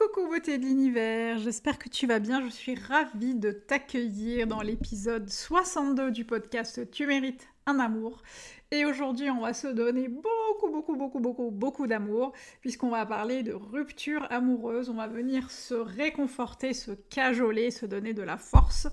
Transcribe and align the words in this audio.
Coucou 0.00 0.28
beauté 0.28 0.56
de 0.56 0.64
l'univers, 0.64 1.38
j'espère 1.40 1.78
que 1.78 1.90
tu 1.90 2.06
vas 2.06 2.20
bien, 2.20 2.42
je 2.42 2.48
suis 2.48 2.74
ravie 2.74 3.34
de 3.34 3.50
t'accueillir 3.50 4.46
dans 4.46 4.62
l'épisode 4.62 5.28
62 5.28 6.10
du 6.10 6.24
podcast 6.24 6.90
Tu 6.90 7.04
mérites 7.04 7.46
un 7.66 7.78
amour. 7.78 8.22
Et 8.70 8.86
aujourd'hui 8.86 9.28
on 9.28 9.42
va 9.42 9.52
se 9.52 9.66
donner 9.66 10.08
beaucoup 10.08 10.70
beaucoup 10.72 10.96
beaucoup 10.96 11.20
beaucoup 11.20 11.50
beaucoup 11.50 11.86
d'amour 11.86 12.32
puisqu'on 12.62 12.88
va 12.88 13.04
parler 13.04 13.42
de 13.42 13.52
rupture 13.52 14.26
amoureuse, 14.30 14.88
on 14.88 14.94
va 14.94 15.06
venir 15.06 15.50
se 15.50 15.74
réconforter, 15.74 16.72
se 16.72 16.92
cajoler, 16.92 17.70
se 17.70 17.84
donner 17.84 18.14
de 18.14 18.22
la 18.22 18.38
force. 18.38 18.88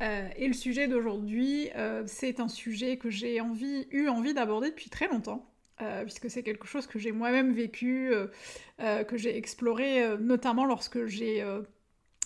Euh, 0.00 0.28
et 0.36 0.46
le 0.46 0.54
sujet 0.54 0.86
d'aujourd'hui 0.86 1.70
euh, 1.74 2.04
c'est 2.06 2.38
un 2.38 2.48
sujet 2.48 2.98
que 2.98 3.10
j'ai 3.10 3.38
eu 3.38 4.08
envie 4.08 4.32
d'aborder 4.32 4.70
depuis 4.70 4.90
très 4.90 5.08
longtemps. 5.08 5.51
Euh, 5.82 6.02
puisque 6.04 6.30
c'est 6.30 6.42
quelque 6.42 6.66
chose 6.66 6.86
que 6.86 6.98
j'ai 6.98 7.12
moi-même 7.12 7.52
vécu, 7.52 8.12
euh, 8.12 8.26
euh, 8.80 9.04
que 9.04 9.16
j'ai 9.16 9.36
exploré, 9.36 10.16
notamment 10.18 10.64
lorsque 10.64 11.06
j'ai 11.06 11.44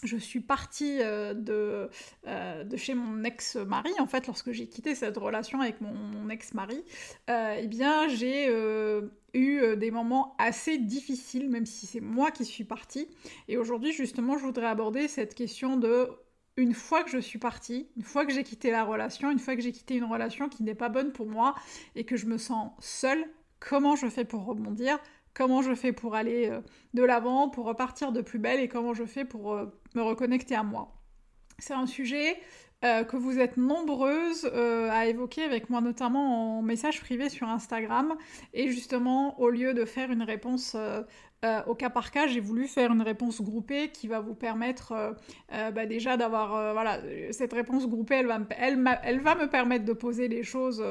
je 0.03 0.19
suis 0.19 0.41
partie 0.41 0.99
de, 0.99 1.89
de 2.27 2.77
chez 2.77 2.95
mon 2.95 3.25
ex-mari, 3.25 3.91
en 3.99 4.07
fait, 4.07 4.27
lorsque 4.27 4.53
j'ai 4.53 4.69
quitté 4.69 4.95
cette 4.95 5.17
relation 5.17 5.61
avec 5.63 5.81
mon, 5.81 6.29
ex-mari, 6.29 6.85
eh 7.29 7.67
bien, 7.67 8.07
j'ai 8.07 8.47
eu 9.33 9.77
des 9.77 9.91
moments 9.91 10.37
assez 10.39 10.77
difficiles, 10.77 11.49
même 11.49 11.65
si 11.65 11.87
c'est 11.87 12.01
moi 12.01 12.31
qui 12.31 12.45
suis 12.45 12.65
partie. 12.65 13.09
Et 13.49 13.57
aujourd'hui, 13.57 13.93
justement, 13.93 14.37
je 14.37 14.45
voudrais 14.45 14.67
aborder 14.67 15.09
cette 15.09 15.35
question 15.35 15.79
de 15.79 16.11
une 16.59 16.75
fois 16.75 17.03
que 17.03 17.11
je 17.11 17.19
suis 17.19 17.39
partie, 17.39 17.89
une 17.97 18.03
fois 18.03 18.25
que 18.27 18.33
j'ai 18.33 18.45
quitté 18.45 18.71
la 18.71 18.85
relation, 18.85 19.31
une 19.31 19.39
fois 19.39 19.57
que 19.57 19.63
j'ai 19.63 19.73
quitté 19.73 19.97
une 19.97 20.05
relation 20.05 20.49
qui 20.49 20.63
n'est 20.63 20.75
pas 20.75 20.89
bonne 20.89 21.13
pour 21.13 21.27
moi 21.27 21.55
et 21.95 22.05
que 22.05 22.17
je 22.17 22.27
me 22.27 22.39
sens 22.39 22.73
seule, 22.81 23.27
comment 23.61 23.97
je 23.97 24.09
fais 24.09 24.25
pour 24.25 24.45
rebondir, 24.45 24.99
comment 25.37 25.63
je 25.63 25.75
fais 25.75 25.93
pour 25.93 26.15
aller 26.15 26.49
euh, 26.49 26.61
de 26.95 27.03
l'avant, 27.03 27.49
pour 27.49 27.67
repartir 27.67 28.13
de 28.13 28.23
plus 28.23 28.39
belle 28.39 28.61
et 28.61 28.69
comment 28.69 28.95
je 28.95 29.05
fais 29.05 29.25
pour 29.25 29.53
euh, 29.53 29.67
me 29.95 30.03
reconnecter 30.03 30.55
à 30.55 30.63
moi. 30.63 30.95
C'est 31.59 31.75
un 31.75 31.87
sujet 31.87 32.37
euh, 32.85 33.05
que 33.05 33.17
vous 33.17 33.39
êtes 33.39 33.57
nombreuses 33.57 34.47
à 34.47 35.07
évoquer 35.07 35.43
avec 35.45 35.71
moi, 35.71 35.81
notamment 35.81 36.59
en 36.59 36.63
message 36.63 37.01
privé 37.01 37.29
sur 37.29 37.49
Instagram. 37.49 38.15
Et 38.53 38.69
justement, 38.69 39.39
au 39.41 39.49
lieu 39.49 39.73
de 39.73 39.85
faire 39.85 40.11
une 40.11 40.23
réponse 40.23 40.77
au 41.67 41.75
cas 41.75 41.91
par 41.91 42.11
cas, 42.11 42.27
j'ai 42.27 42.41
voulu 42.41 42.67
faire 42.67 42.93
une 42.93 43.03
réponse 43.03 43.41
groupée 43.41 43.91
qui 43.91 44.09
va 44.09 44.21
vous 44.21 44.35
permettre 44.35 45.17
bah, 45.49 45.87
déjà 45.87 46.19
d'avoir... 46.19 46.75
voilà, 46.75 47.01
cette 47.31 47.55
réponse 47.55 47.89
groupée, 47.89 48.17
elle 48.17 48.27
va, 48.27 48.41
elle 48.51 49.21
va 49.21 49.35
me 49.35 49.49
permettre 49.49 49.87
de 49.87 49.95
poser 49.95 50.29
les 50.29 50.43
choses 50.43 50.85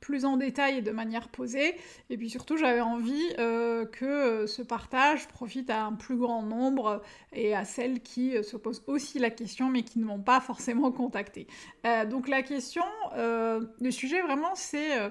plus 0.00 0.24
en 0.24 0.36
détail 0.36 0.78
et 0.78 0.82
de 0.82 0.90
manière 0.90 1.28
posée. 1.28 1.74
Et 2.10 2.16
puis 2.16 2.30
surtout, 2.30 2.56
j'avais 2.56 2.80
envie 2.80 3.34
euh, 3.38 3.84
que 3.86 4.04
euh, 4.04 4.46
ce 4.46 4.62
partage 4.62 5.28
profite 5.28 5.70
à 5.70 5.84
un 5.84 5.92
plus 5.92 6.16
grand 6.16 6.42
nombre 6.42 7.02
et 7.32 7.54
à 7.54 7.64
celles 7.64 8.00
qui 8.00 8.36
euh, 8.36 8.42
se 8.42 8.56
posent 8.56 8.82
aussi 8.86 9.18
la 9.18 9.30
question 9.30 9.68
mais 9.68 9.82
qui 9.82 9.98
ne 9.98 10.04
m'ont 10.04 10.20
pas 10.20 10.40
forcément 10.40 10.90
contacté. 10.92 11.46
donc 12.10 12.28
la 12.28 12.42
question, 12.42 12.82
le 13.16 13.90
sujet 13.90 14.20
vraiment, 14.22 14.54
c'est 14.54 15.10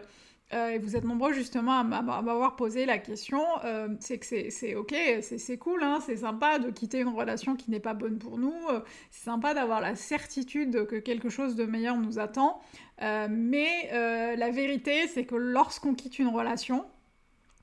euh, 0.54 0.70
et 0.70 0.78
vous 0.78 0.96
êtes 0.96 1.04
nombreux 1.04 1.34
justement 1.34 1.80
à 1.80 1.84
m'avoir 1.84 2.56
posé 2.56 2.86
la 2.86 2.98
question, 3.00 3.44
euh, 3.66 3.90
c'est 4.00 4.18
que 4.18 4.26
c'est 4.26 4.76
ok, 4.76 4.96
c'est 5.22 5.58
cool, 5.58 5.84
hein, 5.84 6.00
c'est 6.06 6.18
sympa 6.18 6.58
de 6.58 6.70
quitter 6.72 7.02
une 7.02 7.10
relation 7.10 7.58
qui 7.58 7.70
n'est 7.70 7.82
pas 7.82 7.94
bonne 7.94 8.18
pour 8.18 8.38
nous, 8.38 8.56
euh, 8.72 8.80
c'est 9.12 9.26
sympa 9.26 9.54
d'avoir 9.54 9.82
la 9.82 9.96
certitude 9.96 10.88
que 10.88 10.96
quelque 10.96 11.28
chose 11.28 11.58
de 11.58 11.66
meilleur 11.66 11.98
nous 11.98 12.18
attend, 12.18 12.62
mais 13.02 13.90
la 13.92 14.50
vérité 14.50 15.08
c'est 15.08 15.26
que 15.26 15.36
lorsqu'on 15.36 15.94
quitte 15.94 16.18
une 16.18 16.30
relation, 16.30 16.86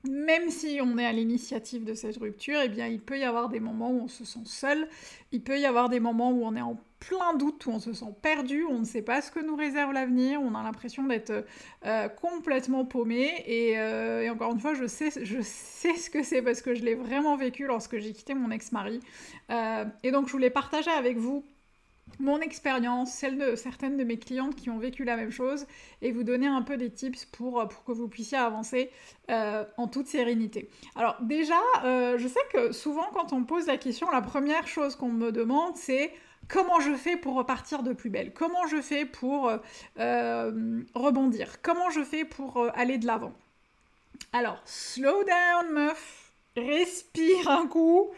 même 0.09 0.49
si 0.49 0.79
on 0.81 0.97
est 0.97 1.05
à 1.05 1.11
l'initiative 1.11 1.83
de 1.83 1.93
cette 1.93 2.17
rupture, 2.17 2.59
eh 2.63 2.69
bien, 2.69 2.87
il 2.87 2.99
peut 2.99 3.17
y 3.17 3.23
avoir 3.23 3.49
des 3.49 3.59
moments 3.59 3.91
où 3.91 4.01
on 4.03 4.07
se 4.07 4.25
sent 4.25 4.39
seul, 4.45 4.87
il 5.31 5.41
peut 5.41 5.59
y 5.59 5.65
avoir 5.65 5.89
des 5.89 5.99
moments 5.99 6.31
où 6.31 6.45
on 6.45 6.55
est 6.55 6.61
en 6.61 6.77
plein 6.99 7.35
doute, 7.35 7.65
où 7.65 7.71
on 7.71 7.79
se 7.79 7.93
sent 7.93 8.13
perdu, 8.21 8.65
on 8.65 8.79
ne 8.79 8.85
sait 8.85 9.01
pas 9.01 9.21
ce 9.21 9.31
que 9.31 9.39
nous 9.39 9.55
réserve 9.55 9.93
l'avenir, 9.93 10.41
on 10.41 10.55
a 10.55 10.63
l'impression 10.63 11.03
d'être 11.03 11.45
euh, 11.85 12.09
complètement 12.09 12.85
paumé. 12.85 13.45
Euh, 13.47 14.21
et, 14.21 14.29
encore 14.29 14.51
une 14.51 14.59
fois, 14.59 14.73
je 14.73 14.87
sais, 14.87 15.11
je 15.23 15.39
sais 15.41 15.95
ce 15.95 16.09
que 16.09 16.23
c'est 16.23 16.41
parce 16.41 16.61
que 16.61 16.73
je 16.73 16.83
l'ai 16.83 16.95
vraiment 16.95 17.35
vécu 17.35 17.67
lorsque 17.67 17.97
j'ai 17.99 18.11
quitté 18.13 18.33
mon 18.33 18.49
ex-mari. 18.49 18.99
Euh, 19.51 19.85
et 20.03 20.11
donc, 20.11 20.27
je 20.27 20.31
voulais 20.31 20.49
partager 20.49 20.91
avec 20.91 21.17
vous 21.17 21.43
mon 22.19 22.39
expérience, 22.39 23.11
celle 23.11 23.37
de 23.37 23.55
certaines 23.55 23.97
de 23.97 24.03
mes 24.03 24.17
clientes 24.17 24.55
qui 24.55 24.69
ont 24.69 24.77
vécu 24.77 25.03
la 25.03 25.15
même 25.17 25.31
chose, 25.31 25.65
et 26.01 26.11
vous 26.11 26.23
donner 26.23 26.47
un 26.47 26.61
peu 26.61 26.77
des 26.77 26.89
tips 26.89 27.25
pour, 27.25 27.67
pour 27.67 27.83
que 27.83 27.91
vous 27.91 28.07
puissiez 28.07 28.37
avancer 28.37 28.89
euh, 29.29 29.65
en 29.77 29.87
toute 29.87 30.07
sérénité. 30.07 30.69
Alors 30.95 31.17
déjà, 31.21 31.59
euh, 31.83 32.17
je 32.17 32.27
sais 32.27 32.39
que 32.53 32.71
souvent 32.71 33.07
quand 33.13 33.33
on 33.33 33.43
pose 33.43 33.67
la 33.67 33.77
question, 33.77 34.09
la 34.11 34.21
première 34.21 34.67
chose 34.67 34.95
qu'on 34.95 35.09
me 35.09 35.31
demande, 35.31 35.75
c'est 35.75 36.11
comment 36.47 36.79
je 36.79 36.93
fais 36.93 37.17
pour 37.17 37.35
repartir 37.35 37.83
de 37.83 37.91
plus 37.91 38.09
belle? 38.09 38.33
Comment 38.33 38.67
je 38.67 38.81
fais 38.81 39.05
pour 39.05 39.51
euh, 39.99 40.81
rebondir? 40.93 41.61
Comment 41.61 41.89
je 41.89 42.03
fais 42.03 42.23
pour 42.23 42.67
aller 42.75 42.97
de 42.97 43.07
l'avant? 43.07 43.33
Alors, 44.31 44.61
slow 44.65 45.23
down, 45.23 45.73
meuf, 45.73 46.31
respire 46.55 47.49
un 47.49 47.67
coup. 47.67 48.11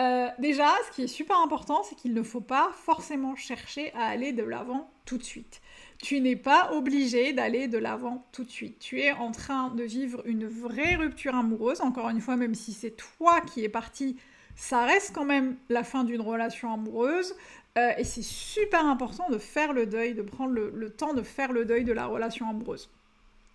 Euh, 0.00 0.28
déjà, 0.38 0.72
ce 0.86 0.96
qui 0.96 1.02
est 1.02 1.08
super 1.08 1.38
important, 1.40 1.82
c'est 1.82 1.94
qu'il 1.94 2.14
ne 2.14 2.22
faut 2.22 2.40
pas 2.40 2.70
forcément 2.74 3.36
chercher 3.36 3.92
à 3.92 4.06
aller 4.06 4.32
de 4.32 4.42
l'avant 4.42 4.90
tout 5.04 5.18
de 5.18 5.22
suite. 5.22 5.60
Tu 5.98 6.20
n'es 6.20 6.36
pas 6.36 6.72
obligé 6.72 7.34
d'aller 7.34 7.68
de 7.68 7.76
l'avant 7.76 8.26
tout 8.32 8.44
de 8.44 8.50
suite. 8.50 8.78
Tu 8.78 9.00
es 9.00 9.12
en 9.12 9.30
train 9.30 9.68
de 9.74 9.82
vivre 9.82 10.22
une 10.24 10.46
vraie 10.46 10.94
rupture 10.94 11.34
amoureuse. 11.34 11.82
Encore 11.82 12.08
une 12.08 12.20
fois, 12.20 12.36
même 12.36 12.54
si 12.54 12.72
c'est 12.72 12.96
toi 12.96 13.42
qui 13.42 13.62
es 13.62 13.68
parti, 13.68 14.16
ça 14.56 14.86
reste 14.86 15.14
quand 15.14 15.26
même 15.26 15.56
la 15.68 15.84
fin 15.84 16.04
d'une 16.04 16.22
relation 16.22 16.72
amoureuse. 16.72 17.34
Euh, 17.76 17.92
et 17.98 18.04
c'est 18.04 18.22
super 18.22 18.86
important 18.86 19.28
de 19.28 19.38
faire 19.38 19.74
le 19.74 19.84
deuil, 19.84 20.14
de 20.14 20.22
prendre 20.22 20.54
le 20.54 20.90
temps 20.90 21.12
de 21.12 21.22
faire 21.22 21.52
le 21.52 21.66
deuil 21.66 21.84
de 21.84 21.92
la 21.92 22.06
relation 22.06 22.48
amoureuse. 22.48 22.88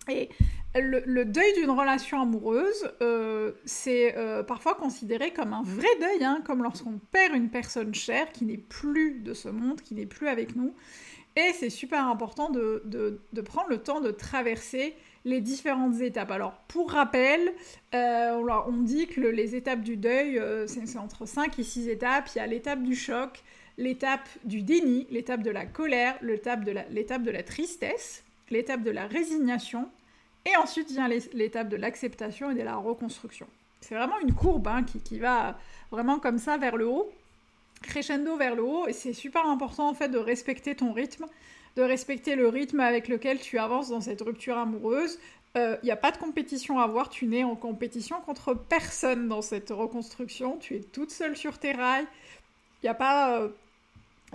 Et 0.08 0.28
le, 0.74 1.24
deuil 1.24 1.52
d'une 1.54 1.70
relation 1.70 2.20
amoureuse, 2.20 2.90
euh, 3.02 3.52
c'est 3.64 4.16
euh, 4.16 4.42
parfois 4.42 4.74
considéré 4.74 5.32
comme 5.32 5.52
un 5.52 5.62
vrai 5.62 5.88
deuil, 6.00 6.24
hein, 6.24 6.42
comme 6.44 6.62
lorsqu'on 6.62 6.98
perd 7.12 7.34
une 7.34 7.50
personne 7.50 7.94
chère 7.94 8.30
qui 8.32 8.44
n'est 8.44 8.56
plus 8.56 9.20
de 9.20 9.34
ce 9.34 9.48
monde, 9.48 9.80
qui 9.80 9.94
n'est 9.94 10.06
plus 10.06 10.28
avec 10.28 10.54
nous. 10.56 10.74
Et 11.36 11.52
c'est 11.52 11.70
super 11.70 12.06
important 12.06 12.50
de, 12.50 13.20
prendre 13.44 13.68
le 13.68 13.78
temps 13.78 14.00
de 14.00 14.10
traverser 14.10 14.94
les 15.26 15.40
différentes 15.40 16.00
étapes. 16.00 16.30
Alors, 16.30 16.54
pour 16.68 16.92
rappel, 16.92 17.52
euh, 17.94 18.62
on 18.68 18.82
dit 18.82 19.06
que 19.06 19.20
les 19.20 19.54
étapes 19.54 19.82
du 19.82 19.96
deuil, 19.96 20.40
c'est 20.66 20.96
entre 20.96 21.26
5 21.26 21.58
et 21.58 21.62
6 21.62 21.88
étapes. 21.88 22.30
Il 22.34 22.38
y 22.38 22.40
a 22.40 22.46
l'étape 22.46 22.82
du 22.82 22.94
choc, 22.94 23.42
l'étape 23.76 24.28
du 24.44 24.62
déni, 24.62 25.06
l'étape 25.10 25.42
de 25.42 25.50
la 25.50 25.66
colère, 25.66 26.16
l'étape 26.22 26.64
de 26.64 26.72
de 26.72 27.30
la 27.30 27.42
tristesse, 27.42 28.24
l'étape 28.50 28.82
de 28.82 28.90
la 28.90 29.06
résignation, 29.06 29.90
et 30.46 30.56
ensuite 30.56 30.90
vient 30.90 31.08
l'étape 31.08 31.68
de 31.68 31.76
l'acceptation 31.76 32.50
et 32.50 32.54
de 32.54 32.62
la 32.62 32.76
reconstruction. 32.76 33.46
C'est 33.80 33.94
vraiment 33.94 34.18
une 34.20 34.32
courbe 34.32 34.68
hein, 34.68 34.84
qui, 34.84 35.18
va 35.18 35.58
vraiment 35.90 36.18
comme 36.18 36.38
ça 36.38 36.56
vers 36.56 36.76
le 36.76 36.86
haut, 36.86 37.10
crescendo 37.82 38.36
vers 38.36 38.54
le 38.54 38.62
haut, 38.62 38.86
et 38.86 38.92
c'est 38.92 39.12
super 39.12 39.46
important 39.46 39.88
en 39.88 39.94
fait 39.94 40.08
de 40.08 40.18
respecter 40.18 40.74
ton 40.74 40.92
rythme, 40.92 41.26
de 41.76 41.82
respecter 41.82 42.36
le 42.36 42.48
rythme 42.48 42.80
avec 42.80 43.08
lequel 43.08 43.40
tu 43.40 43.58
avances 43.58 43.90
dans 43.90 44.00
cette 44.00 44.22
rupture 44.22 44.56
amoureuse. 44.56 45.18
Il 45.56 45.60
euh, 45.60 45.76
n'y 45.82 45.90
a 45.90 45.96
pas 45.96 46.10
de 46.10 46.18
compétition 46.18 46.78
à 46.78 46.84
avoir, 46.84 47.08
tu 47.08 47.26
n'es 47.26 47.44
en 47.44 47.56
compétition 47.56 48.20
contre 48.20 48.54
personne 48.54 49.28
dans 49.28 49.42
cette 49.42 49.70
reconstruction, 49.70 50.58
tu 50.58 50.76
es 50.76 50.80
toute 50.80 51.10
seule 51.10 51.36
sur 51.36 51.58
tes 51.58 51.72
rails, 51.72 52.06
il 52.82 52.86
n'y 52.86 52.90
a, 52.90 52.94
pas, 52.94 53.40
euh, 53.40 53.48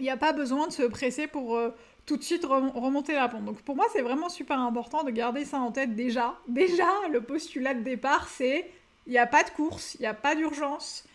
a 0.08 0.18
pas 0.18 0.34
besoin 0.34 0.68
de 0.68 0.74
se 0.74 0.84
presser 0.84 1.28
pour... 1.28 1.56
Euh, 1.56 1.70
tout 2.06 2.18
de 2.18 2.24
suite 2.24 2.46
remonter 2.46 3.14
la 3.14 3.28
pente. 3.30 3.46
Donc 3.46 3.62
pour 3.62 3.76
moi, 3.76 3.86
c'est 3.94 4.02
vraiment 4.02 4.30
super 4.30 4.60
important 4.60 5.04
de 5.04 5.12
garder 5.12 5.46
ça 5.46 5.60
en 5.60 5.72
tête 5.72 5.96
déjà. 5.96 6.36
Déjà, 6.48 6.90
le 7.12 7.22
postulat 7.22 7.74
de 7.74 7.82
départ, 7.82 8.28
c'est 8.28 8.70
il 9.08 9.12
n'y 9.12 9.18
a 9.18 9.28
pas 9.28 9.44
de 9.44 9.50
course, 9.50 9.96
il 9.96 10.02
n'y 10.02 10.08
a 10.08 10.14
pas 10.14 10.36
d'urgence. 10.36 11.06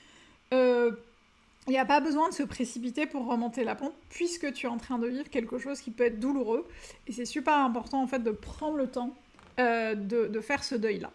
Euh, 0.53 0.93
il 1.67 1.71
n'y 1.71 1.79
a 1.79 1.85
pas 1.85 2.01
besoin 2.01 2.29
de 2.29 2.35
se 2.35 2.45
précipiter 2.45 3.07
pour 3.07 3.27
remonter 3.27 3.65
la 3.65 3.75
pente 3.75 3.95
puisque 4.09 4.53
tu 4.53 4.67
es 4.67 4.69
en 4.69 4.77
train 4.77 4.99
de 4.99 5.09
vivre 5.09 5.29
quelque 5.29 5.59
chose 5.59 5.81
qui 5.81 5.91
peut 5.91 6.05
être 6.05 6.21
douloureux. 6.21 6.67
Et 7.09 7.13
c'est 7.13 7.25
super 7.25 7.55
important 7.55 8.03
en 8.03 8.07
fait 8.07 8.21
de 8.21 8.31
prendre 8.31 8.77
le 8.77 8.89
temps 8.89 9.15
euh, 9.59 9.95
de, 9.95 10.41
faire 10.41 10.63
ce 10.63 10.75
deuil-là. 10.75 11.11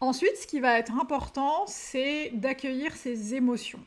Ensuite, 0.00 0.36
ce 0.36 0.46
qui 0.46 0.60
va 0.60 0.78
être 0.78 0.92
important, 0.98 1.66
c'est 1.66 2.30
d'accueillir 2.34 2.94
ses 2.94 3.34
émotions. 3.34 3.80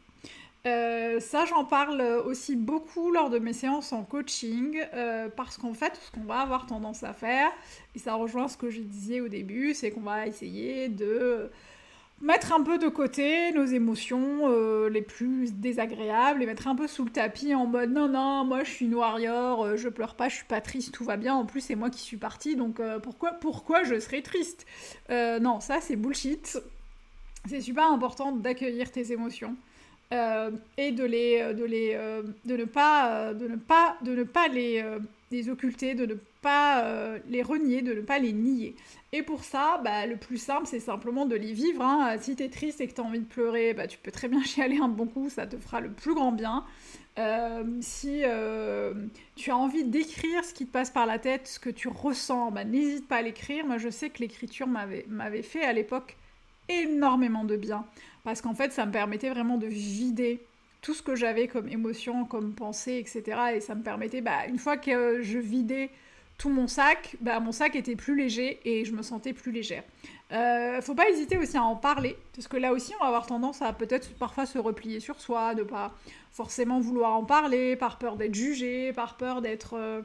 Euh, 0.65 1.19
ça, 1.21 1.45
j'en 1.45 1.63
parle 1.63 2.01
aussi 2.25 2.55
beaucoup 2.55 3.11
lors 3.11 3.29
de 3.29 3.39
mes 3.39 3.53
séances 3.53 3.93
en 3.93 4.03
coaching, 4.03 4.81
euh, 4.93 5.29
parce 5.29 5.57
qu'en 5.57 5.73
fait, 5.73 5.93
ce 5.95 6.11
qu'on 6.11 6.25
va 6.25 6.39
avoir 6.39 6.65
tendance 6.65 7.03
à 7.03 7.13
faire, 7.13 7.49
et 7.95 7.99
ça 7.99 8.15
rejoint 8.15 8.47
ce 8.47 8.57
que 8.57 8.69
je 8.69 8.81
disais 8.81 9.21
au 9.21 9.29
début, 9.29 9.73
c'est 9.73 9.91
qu'on 9.91 10.01
va 10.01 10.27
essayer 10.27 10.89
de 10.89 11.49
mettre 12.21 12.51
un 12.51 12.61
peu 12.61 12.77
de 12.77 12.89
côté 12.89 13.53
nos 13.53 13.63
émotions 13.63 14.49
euh, 14.49 14.89
les 14.89 15.01
plus 15.01 15.53
désagréables, 15.53 16.41
les 16.41 16.45
mettre 16.45 16.67
un 16.67 16.75
peu 16.75 16.87
sous 16.87 17.05
le 17.05 17.11
tapis 17.11 17.55
en 17.55 17.65
mode 17.65 17.91
non, 17.91 18.09
non, 18.09 18.43
moi 18.43 18.65
je 18.65 18.69
suis 18.69 18.85
une 18.87 18.95
warrior, 18.95 19.77
je 19.77 19.87
pleure 19.87 20.15
pas, 20.15 20.27
je 20.27 20.35
suis 20.35 20.45
pas 20.45 20.59
triste, 20.59 20.93
tout 20.93 21.05
va 21.05 21.15
bien, 21.15 21.33
en 21.35 21.45
plus 21.45 21.61
c'est 21.61 21.75
moi 21.75 21.89
qui 21.89 22.01
suis 22.01 22.17
partie, 22.17 22.57
donc 22.57 22.81
pourquoi, 23.01 23.31
pourquoi 23.31 23.85
je 23.85 23.97
serais 24.01 24.21
triste? 24.21 24.65
Non, 25.09 25.61
ça 25.61 25.79
c'est 25.79 25.95
bullshit. 25.95 26.59
C'est 27.47 27.61
super 27.61 27.89
important 27.89 28.33
d'accueillir 28.33 28.91
tes 28.91 29.13
émotions. 29.13 29.55
Euh, 30.11 30.49
et 30.77 30.91
de 30.91 31.03
les, 31.03 31.39
euh, 31.39 31.53
de 31.53 31.63
les, 31.63 31.91
euh, 31.93 32.23
de 32.45 32.57
ne 32.57 32.65
pas, 32.65 33.31
de 33.35 33.47
ne 33.47 33.57
pas, 33.57 33.95
de 34.01 34.15
ne 34.15 34.23
pas 34.23 34.47
les, 34.47 34.83
occulter, 35.49 35.93
de 35.93 36.07
ne 36.07 36.15
pas 36.41 36.83
les 37.27 37.43
renier, 37.43 37.83
de 37.83 37.93
ne 37.93 38.01
pas 38.01 38.17
les 38.17 38.33
nier. 38.33 38.75
Et 39.11 39.21
pour 39.21 39.43
ça, 39.43 39.79
bah, 39.83 40.07
le 40.07 40.15
plus 40.15 40.37
simple, 40.37 40.65
c'est 40.65 40.79
simplement 40.79 41.27
de 41.27 41.35
les 41.35 41.53
vivre. 41.53 41.83
Hein. 41.83 42.17
Si 42.19 42.35
tu 42.35 42.43
es 42.43 42.49
triste 42.49 42.81
et 42.81 42.87
que 42.87 42.93
tu 42.93 43.01
as 43.01 43.03
envie 43.03 43.19
de 43.19 43.25
pleurer, 43.25 43.73
bah, 43.73 43.85
tu 43.85 43.99
peux 43.99 44.11
très 44.11 44.27
bien 44.27 44.41
chialer 44.43 44.79
un 44.79 44.87
bon 44.87 45.05
coup, 45.05 45.29
ça 45.29 45.45
te 45.45 45.57
fera 45.57 45.79
le 45.79 45.91
plus 45.91 46.15
grand 46.15 46.31
bien. 46.31 46.65
si 47.81 48.23
tu 49.35 49.51
as 49.51 49.57
envie 49.57 49.83
d'écrire 49.83 50.43
ce 50.43 50.55
qui 50.55 50.65
te 50.65 50.71
passe 50.71 50.89
par 50.89 51.05
la 51.05 51.19
tête, 51.19 51.47
ce 51.47 51.59
que 51.59 51.69
tu 51.69 51.87
ressens, 51.87 52.49
bah, 52.49 52.63
n'hésite 52.63 53.07
pas 53.07 53.17
à 53.17 53.21
l'écrire. 53.21 53.67
Moi, 53.67 53.77
je 53.77 53.89
sais 53.89 54.09
que 54.09 54.19
l'écriture 54.19 54.65
m'avait 54.65 55.43
fait 55.43 55.63
à 55.63 55.73
l'époque 55.73 56.17
énormément 56.69 57.43
de 57.43 57.55
bien 57.55 57.85
parce 58.23 58.41
qu'en 58.41 58.53
fait 58.53 58.71
ça 58.71 58.85
me 58.85 58.91
permettait 58.91 59.29
vraiment 59.29 59.57
de 59.57 59.67
vider 59.67 60.45
tout 60.81 60.93
ce 60.93 61.01
que 61.01 61.15
j'avais 61.15 61.47
comme 61.47 61.67
émotion, 61.67 62.25
comme 62.25 62.53
pensée, 62.53 62.97
etc. 62.97 63.37
Et 63.55 63.59
ça 63.59 63.75
me 63.75 63.83
permettait, 63.83 64.21
bah, 64.21 64.47
une 64.47 64.57
fois 64.57 64.77
que 64.77 65.21
je 65.21 65.37
vidais 65.37 65.89
tout 66.37 66.49
mon 66.49 66.67
sac, 66.67 67.17
bah, 67.19 67.39
mon 67.41 67.51
sac 67.51 67.75
était 67.75 67.97
plus 67.97 68.15
léger 68.15 68.59
et 68.63 68.85
je 68.85 68.93
me 68.93 69.01
sentais 69.01 69.33
plus 69.33 69.51
légère. 69.51 69.83
Euh, 70.31 70.79
faut 70.81 70.95
pas 70.95 71.09
hésiter 71.09 71.37
aussi 71.37 71.57
à 71.57 71.63
en 71.63 71.75
parler, 71.75 72.15
parce 72.33 72.47
que 72.47 72.55
là 72.55 72.71
aussi 72.71 72.93
on 72.95 73.03
va 73.03 73.07
avoir 73.07 73.25
tendance 73.25 73.61
à 73.61 73.73
peut-être 73.73 74.13
parfois 74.15 74.45
se 74.45 74.57
replier 74.57 74.99
sur 74.99 75.19
soi, 75.19 75.53
de 75.53 75.63
pas 75.63 75.91
forcément 76.31 76.79
vouloir 76.79 77.13
en 77.13 77.25
parler, 77.25 77.75
par 77.75 77.97
peur 77.97 78.15
d'être 78.15 78.35
jugé, 78.35 78.93
par 78.93 79.17
peur 79.17 79.41
d'être... 79.41 79.73
Euh, 79.75 80.01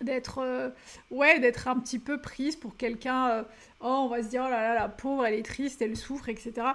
d'être 0.00 0.38
euh, 0.38 0.70
ouais 1.10 1.40
d'être 1.40 1.68
un 1.68 1.78
petit 1.78 1.98
peu 1.98 2.20
prise 2.20 2.56
pour 2.56 2.76
quelqu'un 2.76 3.28
euh, 3.28 3.42
oh 3.80 4.02
on 4.04 4.08
va 4.08 4.22
se 4.22 4.28
dire 4.28 4.42
oh 4.46 4.50
là 4.50 4.62
là 4.62 4.74
la 4.74 4.88
pauvre 4.88 5.26
elle 5.26 5.34
est 5.34 5.44
triste 5.44 5.80
elle 5.82 5.96
souffre 5.96 6.28
etc 6.28 6.68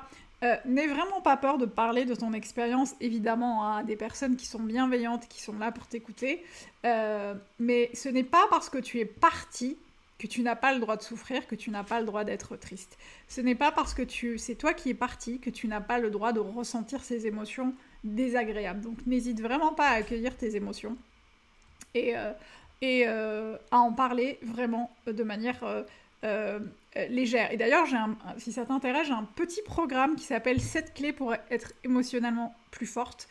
euh, 0.43 0.55
n'aie 0.65 0.87
vraiment 0.87 1.21
pas 1.21 1.37
peur 1.37 1.57
de 1.57 1.65
parler 1.65 2.05
de 2.05 2.15
ton 2.15 2.33
expérience 2.33 2.95
évidemment 2.99 3.75
à 3.75 3.83
des 3.83 3.95
personnes 3.95 4.35
qui 4.35 4.47
sont 4.47 4.59
bienveillantes 4.59 5.27
qui 5.27 5.41
sont 5.41 5.57
là 5.57 5.71
pour 5.71 5.87
t'écouter 5.87 6.43
mais 6.83 7.91
ce 7.93 8.09
n'est 8.09 8.23
pas 8.23 8.47
parce 8.49 8.69
que 8.69 8.79
tu 8.79 8.99
es 8.99 9.05
parti 9.05 9.77
que 10.17 10.27
tu 10.27 10.43
n'as 10.43 10.55
pas 10.55 10.71
le 10.71 10.79
droit 10.79 10.97
de 10.97 11.01
souffrir, 11.01 11.47
que 11.47 11.55
tu 11.55 11.71
n'as 11.71 11.83
pas 11.83 11.99
le 11.99 12.05
droit 12.05 12.23
d'être 12.23 12.55
triste. 12.55 12.95
Ce 13.27 13.41
n'est 13.41 13.55
pas 13.55 13.71
parce 13.71 13.95
que 13.95 14.03
tu, 14.03 14.37
c'est 14.37 14.53
toi 14.53 14.75
qui 14.75 14.91
es 14.91 14.93
parti 14.93 15.39
que 15.39 15.49
tu 15.49 15.67
n'as 15.67 15.81
pas 15.81 15.97
le 15.97 16.11
droit 16.11 16.31
de 16.31 16.39
ressentir 16.39 17.03
ces 17.03 17.25
émotions 17.25 17.73
désagréables. 18.03 18.81
Donc 18.81 19.03
n'hésite 19.07 19.41
vraiment 19.41 19.73
pas 19.73 19.87
à 19.87 19.93
accueillir 19.93 20.37
tes 20.37 20.55
émotions. 20.55 20.95
Et 21.95 22.15
et 22.81 23.03
euh, 23.07 23.57
à 23.69 23.79
en 23.79 23.93
parler 23.93 24.39
vraiment 24.41 24.95
de 25.05 25.23
manière 25.23 25.63
euh, 25.63 25.83
euh, 26.23 26.59
légère. 27.09 27.51
Et 27.51 27.57
d'ailleurs, 27.57 27.87
si 28.37 28.51
ça 28.51 28.65
t'intéresse, 28.65 29.07
j'ai 29.07 29.13
un 29.13 29.27
petit 29.35 29.61
programme 29.63 30.15
qui 30.15 30.23
s'appelle 30.23 30.59
7 30.59 30.93
clés 30.93 31.13
pour 31.13 31.33
être 31.49 31.73
émotionnellement 31.83 32.55
plus 32.71 32.87
forte. 32.87 33.27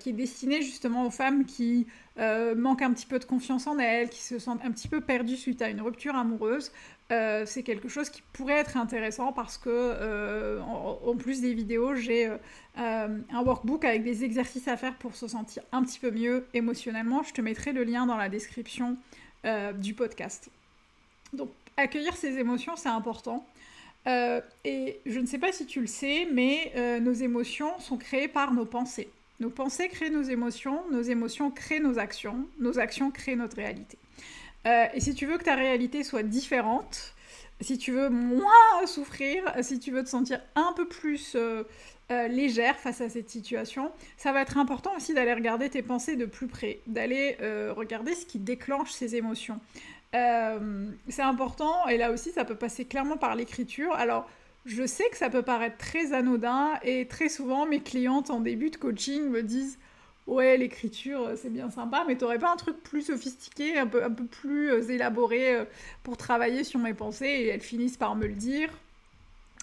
Qui 0.00 0.10
est 0.10 0.14
destiné 0.14 0.62
justement 0.62 1.06
aux 1.06 1.10
femmes 1.10 1.44
qui 1.44 1.86
manquent 2.16 2.82
un 2.82 2.92
petit 2.92 3.06
peu 3.06 3.18
de 3.18 3.24
confiance 3.24 3.66
en 3.66 3.78
elles, 3.78 4.08
qui 4.08 4.22
se 4.22 4.38
sentent 4.38 4.64
un 4.64 4.70
petit 4.70 4.88
peu 4.88 5.00
perdues 5.00 5.36
suite 5.36 5.62
à 5.62 5.68
une 5.68 5.80
rupture 5.80 6.14
amoureuse, 6.14 6.72
euh, 7.10 7.44
c'est 7.46 7.62
quelque 7.62 7.88
chose 7.88 8.10
qui 8.10 8.22
pourrait 8.34 8.58
être 8.58 8.76
intéressant 8.76 9.32
parce 9.32 9.56
que, 9.56 9.70
euh, 9.70 10.60
en, 10.60 11.16
plus 11.16 11.40
des 11.40 11.54
vidéos, 11.54 11.94
j'ai 11.94 12.28
euh, 12.28 12.38
un 12.76 13.42
workbook 13.42 13.84
avec 13.84 14.04
des 14.04 14.24
exercices 14.24 14.68
à 14.68 14.76
faire 14.76 14.94
pour 14.96 15.14
se 15.14 15.26
sentir 15.26 15.62
un 15.72 15.82
petit 15.82 15.98
peu 15.98 16.10
mieux 16.10 16.46
émotionnellement. 16.52 17.22
Je 17.22 17.32
te 17.32 17.40
mettrai 17.40 17.72
le 17.72 17.84
lien 17.84 18.06
dans 18.06 18.16
la 18.16 18.28
description 18.28 18.96
du 19.78 19.94
podcast. 19.94 20.50
Donc, 21.32 21.48
accueillir 21.78 22.14
ses 22.14 22.38
émotions, 22.38 22.76
c'est 22.76 22.90
important. 22.90 23.46
et 24.06 25.00
je 25.06 25.20
ne 25.20 25.26
sais 25.26 25.38
pas 25.38 25.52
si 25.52 25.64
tu 25.64 25.80
le 25.80 25.86
sais, 25.86 26.28
mais 26.30 27.00
nos 27.00 27.14
émotions 27.14 27.78
sont 27.78 27.96
créées 27.96 28.28
par 28.28 28.52
nos 28.52 28.66
pensées. 28.66 29.08
Nos 29.40 29.50
pensées 29.50 29.88
créent 29.88 30.10
nos 30.10 30.22
émotions, 30.22 30.82
nos 30.90 31.02
émotions 31.02 31.50
créent 31.50 31.80
nos 31.80 31.98
actions, 31.98 32.46
nos 32.58 32.78
actions 32.78 33.10
créent 33.10 33.36
notre 33.36 33.56
réalité. 33.56 33.98
Euh, 34.66 34.86
et 34.94 35.00
si 35.00 35.14
tu 35.14 35.26
veux 35.26 35.38
que 35.38 35.44
ta 35.44 35.54
réalité 35.54 36.02
soit 36.02 36.24
différente, 36.24 37.14
si 37.60 37.78
tu 37.78 37.92
veux 37.92 38.08
moins 38.08 38.86
souffrir, 38.86 39.44
si 39.62 39.78
tu 39.78 39.92
veux 39.92 40.02
te 40.02 40.08
sentir 40.08 40.40
un 40.56 40.72
peu 40.74 40.88
plus 40.88 41.34
euh, 41.36 41.62
euh, 42.10 42.26
légère 42.26 42.76
face 42.76 43.00
à 43.00 43.08
cette 43.08 43.30
situation, 43.30 43.92
ça 44.16 44.32
va 44.32 44.42
être 44.42 44.58
important 44.58 44.90
aussi 44.96 45.14
d'aller 45.14 45.34
regarder 45.34 45.70
tes 45.70 45.82
pensées 45.82 46.16
de 46.16 46.26
plus 46.26 46.48
près, 46.48 46.80
d'aller 46.88 47.36
regarder 47.76 48.14
ce 48.14 48.26
qui 48.26 48.38
déclenche 48.38 48.90
ces 48.90 49.14
émotions. 49.14 49.60
c'est 50.12 51.22
important, 51.22 51.86
et 51.86 51.96
là 51.96 52.10
aussi 52.10 52.32
ça 52.32 52.44
peut 52.44 52.56
passer 52.56 52.84
clairement 52.84 53.16
par 53.16 53.36
l'écriture. 53.36 53.92
Alors, 53.92 54.28
je 54.68 54.86
sais 54.86 55.08
que 55.10 55.16
ça 55.16 55.30
peut 55.30 55.42
paraître 55.42 55.78
très 55.78 56.12
anodin, 56.12 56.78
et 56.82 57.08
très 57.08 57.28
souvent 57.28 57.66
mes 57.66 57.80
clientes 57.80 58.30
en 58.30 58.40
début 58.40 58.70
de 58.70 58.76
coaching 58.76 59.28
me 59.28 59.42
disent 59.42 59.78
ouais, 60.28 60.58
l'écriture, 60.58 61.22
euh, 61.22 61.36
c'est 61.36 61.50
bien 61.50 61.70
sympa, 61.70 62.04
mais 62.06 62.16
t'aurais 62.16 62.38
pas 62.38 62.52
un 62.52 62.56
truc 62.56 62.82
plus 62.82 63.02
sophistiqué, 63.02 63.78
un 63.78 63.86
peu, 63.86 64.04
un 64.04 64.10
peu 64.10 64.26
plus 64.26 64.70
euh, 64.70 64.88
élaboré 64.88 65.54
euh, 65.54 65.64
pour 66.02 66.16
travailler 66.16 66.64
sur 66.64 66.78
mes 66.78 66.94
pensées 66.94 67.26
Et 67.26 67.46
elles 67.48 67.62
finissent 67.62 67.96
par 67.96 68.14
me 68.14 68.26
le 68.26 68.34
dire. 68.34 68.68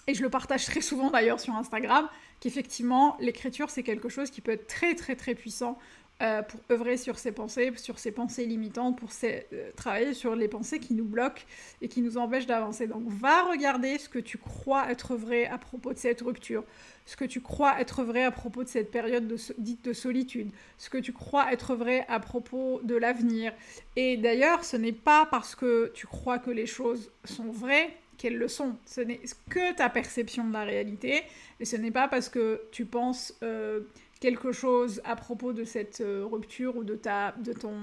Et 0.08 0.14
je 0.14 0.22
le 0.22 0.28
partage 0.28 0.66
très 0.66 0.80
souvent 0.80 1.10
d'ailleurs 1.10 1.40
sur 1.40 1.54
Instagram, 1.54 2.08
qu'effectivement, 2.40 3.16
l'écriture, 3.20 3.70
c'est 3.70 3.82
quelque 3.82 4.08
chose 4.08 4.30
qui 4.30 4.40
peut 4.40 4.52
être 4.52 4.66
très 4.66 4.94
très 4.94 5.16
très 5.16 5.34
puissant 5.34 5.78
euh, 6.22 6.40
pour 6.40 6.60
œuvrer 6.70 6.96
sur 6.96 7.18
ses 7.18 7.30
pensées, 7.30 7.70
sur 7.76 7.98
ses 7.98 8.10
pensées 8.10 8.46
limitantes, 8.46 8.98
pour 8.98 9.10
euh, 9.22 9.70
travailler 9.76 10.14
sur 10.14 10.34
les 10.34 10.48
pensées 10.48 10.78
qui 10.78 10.94
nous 10.94 11.04
bloquent 11.04 11.42
et 11.82 11.88
qui 11.88 12.00
nous 12.00 12.16
empêchent 12.16 12.46
d'avancer. 12.46 12.86
Donc 12.86 13.02
va 13.06 13.42
regarder 13.42 13.98
ce 13.98 14.08
que 14.08 14.18
tu 14.18 14.38
crois 14.38 14.90
être 14.90 15.14
vrai 15.14 15.44
à 15.44 15.58
propos 15.58 15.92
de 15.92 15.98
cette 15.98 16.22
rupture, 16.22 16.64
ce 17.04 17.16
que 17.16 17.26
tu 17.26 17.42
crois 17.42 17.78
être 17.82 18.02
vrai 18.02 18.24
à 18.24 18.30
propos 18.30 18.64
de 18.64 18.68
cette 18.70 18.90
période 18.90 19.30
dite 19.58 19.84
de 19.84 19.92
solitude, 19.92 20.48
ce 20.78 20.88
que 20.88 20.96
tu 20.96 21.12
crois 21.12 21.52
être 21.52 21.74
vrai 21.74 22.06
à 22.08 22.18
propos 22.18 22.80
de 22.82 22.96
l'avenir. 22.96 23.52
Et 23.96 24.16
d'ailleurs, 24.16 24.64
ce 24.64 24.78
n'est 24.78 24.92
pas 24.92 25.26
parce 25.30 25.54
que 25.54 25.92
tu 25.94 26.06
crois 26.06 26.38
que 26.38 26.50
les 26.50 26.66
choses 26.66 27.10
sont 27.24 27.50
vraies 27.50 27.94
qu'elles 28.16 28.38
le 28.38 28.48
sont. 28.48 28.74
Ce 28.86 29.02
n'est 29.02 29.20
que 29.50 29.74
ta 29.74 29.90
perception 29.90 30.48
de 30.48 30.54
la 30.54 30.64
réalité, 30.64 31.24
et 31.60 31.66
ce 31.66 31.76
n'est 31.76 31.90
pas 31.90 32.08
parce 32.08 32.30
que 32.30 32.62
tu 32.72 32.86
penses... 32.86 33.34
Euh, 33.42 33.80
quelque 34.26 34.50
chose 34.50 35.00
à 35.04 35.14
propos 35.14 35.52
de 35.52 35.62
cette 35.62 36.00
euh, 36.00 36.26
rupture 36.28 36.76
ou 36.76 36.82
de 36.82 36.96
ta, 36.96 37.32
de, 37.38 37.52
ton, 37.52 37.76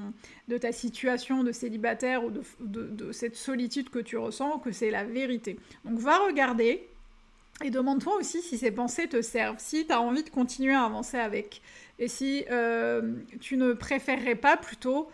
de 0.49 0.57
ta 0.57 0.73
situation 0.73 1.41
de 1.41 1.53
célibataire 1.53 2.25
ou 2.25 2.31
de, 2.59 3.11
cette 3.13 3.37
solitude 3.37 3.89
que 3.89 3.99
tu 3.99 4.17
ressens, 4.17 4.59
que 4.59 4.73
c'est 4.73 4.91
la 4.91 5.05
vérité. 5.05 5.57
Donc 5.85 5.99
va 5.99 6.17
regarder 6.17 6.85
et 7.63 7.69
demande-toi 7.69 8.17
aussi 8.17 8.41
si 8.41 8.57
ces 8.57 8.71
pensées 8.71 9.07
te 9.07 9.21
servent, 9.21 9.55
si 9.57 9.87
tu 9.87 9.93
as 9.93 10.01
envie 10.01 10.23
de 10.23 10.29
continuer 10.29 10.73
à 10.73 10.83
avancer 10.83 11.15
avec, 11.15 11.61
et 11.97 12.09
si 12.09 12.43
euh, 12.51 13.13
tu 13.39 13.55
ne 13.55 13.71
préférerais 13.71 14.35
pas 14.35 14.57
plutôt 14.57 15.07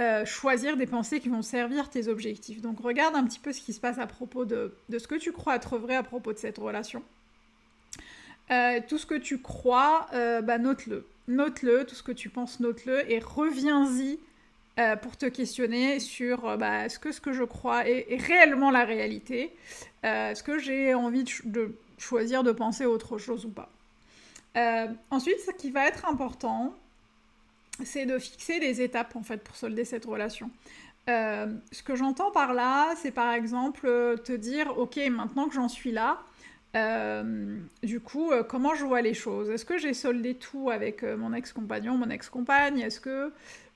euh, 0.00 0.24
choisir 0.24 0.76
des 0.76 0.86
pensées 0.86 1.20
qui 1.20 1.28
vont 1.28 1.42
servir 1.42 1.90
tes 1.90 2.08
objectifs. 2.08 2.60
Donc 2.60 2.80
regarde 2.80 3.14
un 3.14 3.22
petit 3.22 3.38
peu 3.38 3.52
ce 3.52 3.60
qui 3.60 3.72
se 3.72 3.78
passe 3.78 4.00
à 4.00 4.08
propos 4.08 4.44
de, 4.46 4.74
de 4.88 4.98
ce 4.98 5.06
que 5.06 5.14
tu 5.14 5.30
crois 5.30 5.54
être 5.54 5.78
vrai 5.78 5.94
à 5.94 6.02
propos 6.02 6.32
de 6.32 6.38
cette 6.38 6.58
relation. 6.58 7.04
Euh, 8.50 8.80
tout 8.86 8.98
ce 8.98 9.06
que 9.06 9.14
tu 9.14 9.40
crois, 9.40 10.06
euh, 10.12 10.42
bah, 10.42 10.58
note-le. 10.58 11.06
Note-le, 11.28 11.84
tout 11.84 11.94
ce 11.94 12.02
que 12.02 12.12
tu 12.12 12.28
penses, 12.28 12.60
note-le 12.60 13.10
et 13.10 13.20
reviens-y 13.20 14.18
euh, 14.78 14.96
pour 14.96 15.16
te 15.16 15.26
questionner 15.26 16.00
sur 16.00 16.56
bah, 16.58 16.86
est-ce 16.86 16.98
que 16.98 17.12
ce 17.12 17.20
que 17.20 17.32
je 17.32 17.44
crois 17.44 17.88
est, 17.88 18.20
réellement 18.20 18.70
la 18.70 18.84
réalité 18.84 19.54
Est-ce 20.02 20.42
que 20.42 20.58
j'ai 20.58 20.94
envie 20.94 21.24
de, 21.44 21.74
choisir 21.98 22.42
de 22.42 22.52
penser 22.52 22.84
autre 22.84 23.18
chose 23.18 23.46
ou 23.46 23.50
pas 23.50 23.70
Ensuite, 25.10 25.38
ce 25.46 25.52
qui 25.52 25.70
va 25.70 25.86
être 25.86 26.04
important, 26.06 26.74
c'est 27.84 28.04
de 28.04 28.18
fixer 28.18 28.58
des 28.58 28.82
étapes 28.82 29.16
en 29.16 29.22
fait 29.22 29.38
pour 29.38 29.56
solder 29.56 29.84
cette 29.84 30.04
relation. 30.04 30.50
ce 31.06 31.82
que 31.84 31.94
j'entends 31.94 32.32
par 32.32 32.52
là, 32.52 32.94
c'est 32.96 33.12
par 33.12 33.32
exemple 33.32 33.86
te 34.24 34.32
dire 34.32 34.76
ok, 34.76 34.96
maintenant 35.08 35.48
que 35.48 35.54
j'en 35.54 35.68
suis 35.68 35.92
là, 35.92 36.18
Euh, 36.74 37.58
du 37.82 38.00
coup, 38.00 38.30
euh, 38.30 38.42
comment 38.42 38.74
je 38.74 38.84
vois 38.84 39.02
les 39.02 39.14
choses? 39.14 39.50
Est-ce 39.50 39.64
que 39.64 39.76
j'ai 39.78 39.92
soldé 39.94 40.34
tout 40.34 40.70
avec 40.70 41.02
euh, 41.02 41.16
mon 41.16 41.34
ex-compagnon, 41.34 41.98
mon 41.98 42.08
ex-compagne? 42.08 42.80
Est-ce 42.80 43.00
que 43.00 43.32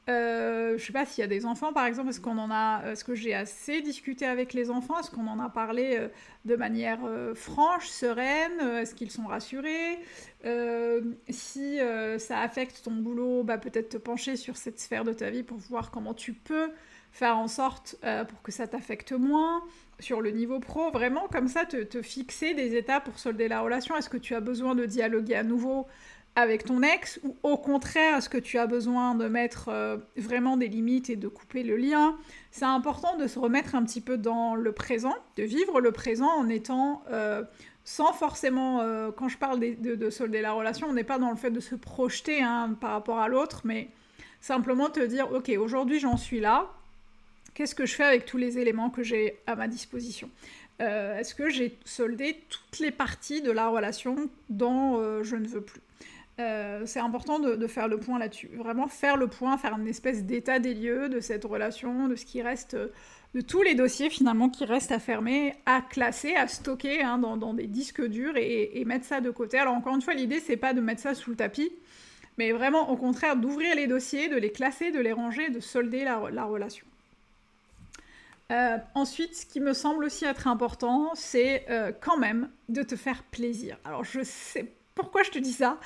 je 0.08 0.78
sais 0.78 0.92
pas 0.92 1.04
s'il 1.04 1.22
y 1.22 1.24
a 1.24 1.28
des 1.28 1.46
enfants 1.46 1.72
par 1.72 1.84
exemple, 1.84 2.10
est-ce 2.10 3.04
que 3.04 3.14
j'ai 3.16 3.34
assez 3.34 3.82
discuté 3.82 4.24
avec 4.24 4.54
les 4.54 4.70
enfants, 4.70 5.00
est-ce 5.00 5.10
qu'on 5.10 5.26
en 5.26 5.40
a 5.40 5.48
parlé 5.48 6.00
de 6.44 6.54
manière 6.54 7.00
franche, 7.34 7.88
sereine, 7.88 8.60
est-ce 8.78 8.94
qu'ils 8.94 9.10
sont 9.10 9.26
rassurés? 9.26 9.98
Si 11.28 11.80
ça 12.18 12.38
affecte 12.38 12.82
ton 12.84 12.92
boulot, 12.92 13.42
bah, 13.42 13.58
peut-être 13.58 13.88
te 13.88 13.96
pencher 13.96 14.36
sur 14.36 14.56
cette 14.56 14.78
sphère 14.78 15.02
de 15.02 15.12
ta 15.12 15.30
vie 15.30 15.42
pour 15.42 15.58
voir 15.58 15.90
comment 15.90 16.14
tu 16.14 16.34
peux 16.34 16.70
faire 17.10 17.36
en 17.36 17.48
sorte 17.48 17.96
pour 18.28 18.42
que 18.42 18.52
ça 18.52 18.68
t'affecte 18.68 19.10
moins 19.10 19.64
sur 19.98 20.20
le 20.20 20.30
niveau 20.30 20.60
pro, 20.60 20.90
vraiment 20.90 21.26
comme 21.30 21.48
ça, 21.48 21.64
te, 21.64 22.02
fixer 22.02 22.54
des 22.54 22.76
étapes 22.76 23.04
pour 23.04 23.18
solder 23.18 23.48
la 23.48 23.60
relation. 23.60 23.96
Est-ce 23.96 24.10
que 24.10 24.16
tu 24.16 24.34
as 24.34 24.40
besoin 24.40 24.74
de 24.74 24.84
dialoguer 24.84 25.34
à 25.34 25.42
nouveau 25.42 25.86
avec 26.38 26.64
ton 26.64 26.82
ex 26.82 27.18
ou 27.22 27.34
au 27.42 27.56
contraire, 27.56 28.18
est-ce 28.18 28.28
que 28.28 28.36
tu 28.36 28.58
as 28.58 28.66
besoin 28.66 29.14
de 29.14 29.26
mettre 29.26 29.70
euh, 29.70 29.96
vraiment 30.16 30.58
des 30.58 30.68
limites 30.68 31.08
et 31.08 31.16
de 31.16 31.28
couper 31.28 31.62
le 31.62 31.76
lien? 31.76 32.18
C'est 32.50 32.66
important 32.66 33.16
de 33.16 33.26
se 33.26 33.38
remettre 33.38 33.74
un 33.74 33.82
petit 33.84 34.02
peu 34.02 34.18
dans 34.18 34.54
le 34.54 34.72
présent, 34.72 35.14
de 35.36 35.44
vivre 35.44 35.80
le 35.80 35.92
présent 35.92 36.28
en 36.28 36.50
étant 36.50 37.02
euh, 37.10 37.42
sans 37.86 38.12
forcément, 38.12 38.80
euh, 38.80 39.12
quand 39.16 39.28
je 39.28 39.38
parle 39.38 39.60
de, 39.60 40.10
solder 40.10 40.42
la 40.42 40.52
relation, 40.52 40.88
on 40.88 40.92
n'est 40.92 41.04
pas 41.04 41.18
dans 41.18 41.30
le 41.30 41.36
fait 41.36 41.52
de 41.52 41.60
se 41.60 41.76
projeter 41.76 42.42
hein, 42.42 42.76
par 42.80 42.90
rapport 42.90 43.20
à 43.20 43.28
l'autre, 43.28 43.62
mais 43.62 43.90
simplement 44.40 44.90
te 44.90 44.98
dire, 44.98 45.32
ok, 45.32 45.52
aujourd'hui 45.56 46.00
j'en 46.00 46.16
suis 46.16 46.40
là, 46.40 46.68
Qu'est-ce 47.56 47.74
que 47.74 47.86
je 47.86 47.94
fais 47.94 48.04
avec 48.04 48.26
tous 48.26 48.36
les 48.36 48.58
éléments 48.58 48.90
que 48.90 49.02
j'ai 49.02 49.38
à 49.46 49.56
ma 49.56 49.66
disposition 49.66 50.28
euh, 50.82 51.16
Est-ce 51.16 51.34
que 51.34 51.48
j'ai 51.48 51.78
soldé 51.86 52.38
toutes 52.50 52.80
les 52.80 52.90
parties 52.90 53.40
de 53.40 53.50
la 53.50 53.68
relation 53.68 54.28
dont 54.50 55.00
euh, 55.00 55.22
je 55.22 55.36
ne 55.36 55.48
veux 55.48 55.62
plus 55.62 55.80
euh, 56.38 56.82
c'est 56.84 57.00
important 57.00 57.38
de, 57.38 57.66
faire 57.66 57.88
le 57.88 57.98
point 57.98 58.18
là-dessus. 58.18 58.50
Vraiment 58.52 58.88
faire 58.88 59.16
le 59.16 59.26
point, 59.26 59.56
faire 59.56 59.74
une 59.78 59.88
espèce 59.88 60.24
d'état 60.24 60.58
des 60.58 60.74
lieux 60.74 61.08
de 61.08 61.18
cette 61.18 61.46
relation, 61.46 62.08
de 62.08 62.14
ce 62.14 62.26
qui 62.26 62.42
reste, 62.42 62.76
de 62.76 63.40
tous 63.40 63.62
les 63.62 63.74
dossiers 63.74 64.10
finalement 64.10 64.50
qui 64.50 64.66
restent 64.66 64.92
à 64.92 64.98
fermer, 64.98 65.54
à 65.64 65.80
classer, 65.80 66.34
à 66.34 66.46
stocker 66.48 67.00
hein, 67.00 67.16
dans, 67.16 67.54
des 67.54 67.66
disques 67.66 68.06
durs 68.06 68.36
et, 68.36 68.84
mettre 68.84 69.06
ça 69.06 69.22
de 69.22 69.30
côté. 69.30 69.58
Alors 69.58 69.72
encore 69.72 69.94
une 69.94 70.02
fois, 70.02 70.12
l'idée 70.12 70.40
c'est 70.40 70.58
pas 70.58 70.74
de 70.74 70.82
mettre 70.82 71.00
ça 71.00 71.14
sous 71.14 71.30
le 71.30 71.36
tapis, 71.36 71.72
mais 72.36 72.52
vraiment 72.52 72.90
au 72.90 72.98
contraire 72.98 73.36
d'ouvrir 73.36 73.74
les 73.74 73.86
dossiers, 73.86 74.28
de 74.28 74.36
les 74.36 74.52
classer, 74.52 74.90
de 74.90 75.00
les 75.00 75.14
ranger, 75.14 75.48
de 75.48 75.60
solder 75.60 76.04
la 76.04 76.44
relation. 76.44 76.84
Euh, 78.52 78.78
ensuite, 78.94 79.34
ce 79.34 79.46
qui 79.46 79.60
me 79.60 79.72
semble 79.72 80.04
aussi 80.04 80.24
être 80.24 80.46
important, 80.46 81.10
c'est 81.14 81.66
euh, 81.68 81.92
quand 82.00 82.16
même 82.16 82.48
de 82.68 82.82
te 82.82 82.94
faire 82.94 83.24
plaisir. 83.24 83.76
Alors, 83.84 84.04
je 84.04 84.20
sais 84.22 84.72
pourquoi 84.94 85.22
je 85.22 85.30
te 85.30 85.38
dis 85.38 85.52
ça, 85.52 85.78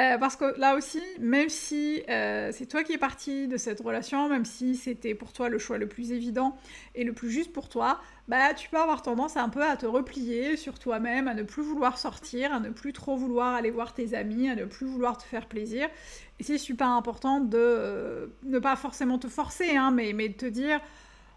euh, 0.00 0.16
parce 0.16 0.36
que 0.36 0.58
là 0.58 0.74
aussi, 0.74 1.02
même 1.20 1.50
si 1.50 2.02
c'est 2.06 2.66
toi 2.66 2.82
qui 2.82 2.94
es 2.94 2.98
parti 2.98 3.46
de 3.46 3.58
cette 3.58 3.78
relation, 3.80 4.26
même 4.30 4.46
si 4.46 4.74
c'était 4.74 5.14
pour 5.14 5.34
toi 5.34 5.50
le 5.50 5.58
choix 5.58 5.76
le 5.76 5.86
plus 5.86 6.12
évident 6.12 6.56
et 6.94 7.04
le 7.04 7.12
plus 7.12 7.28
juste 7.28 7.52
pour 7.52 7.68
toi, 7.68 8.00
bah 8.26 8.54
tu 8.54 8.70
peux 8.70 8.78
avoir 8.78 9.02
tendance 9.02 9.36
un 9.36 9.50
peu 9.50 9.62
à 9.62 9.76
te 9.76 9.84
replier 9.84 10.56
sur 10.56 10.78
toi-même, 10.78 11.28
à 11.28 11.34
ne 11.34 11.42
plus 11.42 11.62
vouloir 11.62 11.98
sortir, 11.98 12.54
à 12.54 12.60
ne 12.60 12.70
plus 12.70 12.94
trop 12.94 13.16
vouloir 13.16 13.54
aller 13.54 13.70
voir 13.70 13.92
tes 13.92 14.14
amis, 14.14 14.48
à 14.48 14.54
ne 14.54 14.64
plus 14.64 14.86
vouloir 14.86 15.18
te 15.18 15.24
faire 15.24 15.44
plaisir. 15.44 15.90
Et 16.40 16.42
c'est 16.42 16.56
super 16.56 16.88
important 16.88 17.40
de 17.40 18.32
ne 18.44 18.58
pas 18.58 18.76
forcément 18.76 19.18
te 19.18 19.28
forcer, 19.28 19.76
hein, 19.76 19.90
mais, 19.90 20.14
mais 20.14 20.30
de 20.30 20.36
te 20.36 20.46
dire 20.46 20.80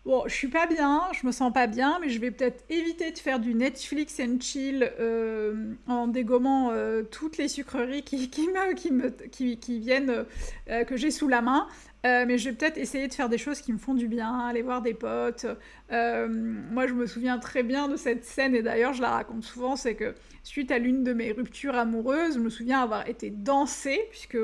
bon, 0.08 0.24
je 0.26 0.34
suis 0.34 0.48
pas 0.48 0.66
bien, 0.68 1.02
je 1.12 1.28
me 1.28 1.34
sens 1.34 1.52
pas 1.52 1.68
bien, 1.68 2.00
mais 2.00 2.10
je 2.10 2.20
vais 2.20 2.32
peut-être 2.32 2.64
éviter 2.70 3.12
de 3.12 3.20
faire 3.20 3.40
du 3.40 3.54
Netflix 3.54 4.20
and 4.22 4.40
chill 4.40 4.90
euh, 5.00 5.74
en 5.86 6.08
dégommant 6.08 6.72
euh, 6.72 7.04
toutes 7.04 7.38
les 7.38 7.50
sucreries 7.50 8.04
qui, 8.04 8.18
me, 8.18 8.74
qui, 8.74 8.92
me, 8.92 9.10
qui, 9.10 9.58
qui 9.58 9.80
viennent, 9.80 10.26
euh, 10.70 10.86
que 10.86 10.96
j'ai 10.96 11.12
sous 11.12 11.28
la 11.28 11.42
main. 11.42 11.68
mais 12.06 12.38
je 12.38 12.50
vais 12.50 12.56
peut-être 12.56 12.78
essayer 12.78 13.10
de 13.10 13.14
faire 13.14 13.28
des 13.28 13.38
choses 13.38 13.60
qui 13.60 13.74
me 13.74 13.78
font 13.78 13.94
du 13.94 14.08
bien, 14.08 14.40
aller 14.40 14.62
voir 14.62 14.82
des 14.82 14.94
potes. 14.94 15.46
moi, 15.92 16.88
je 16.88 16.94
me 16.94 17.06
souviens 17.06 17.38
très 17.38 17.64
bien 17.64 17.90
de 17.90 17.98
cette 17.98 18.24
scène, 18.24 18.56
et 18.56 18.62
d'ailleurs, 18.62 18.94
je 18.94 19.02
la 19.02 19.10
raconte 19.10 19.44
souvent, 19.44 19.76
c'est 19.76 19.96
que 19.96 20.16
suite 20.42 20.72
à 20.72 20.80
l'une 20.80 21.04
de 21.04 21.12
mes 21.12 21.34
ruptures 21.34 21.76
amoureuses, 21.76 22.36
je 22.36 22.40
me 22.40 22.50
souviens 22.50 22.82
avoir 22.82 23.10
été 23.10 23.30
dansée, 23.30 24.00
puisque 24.10 24.38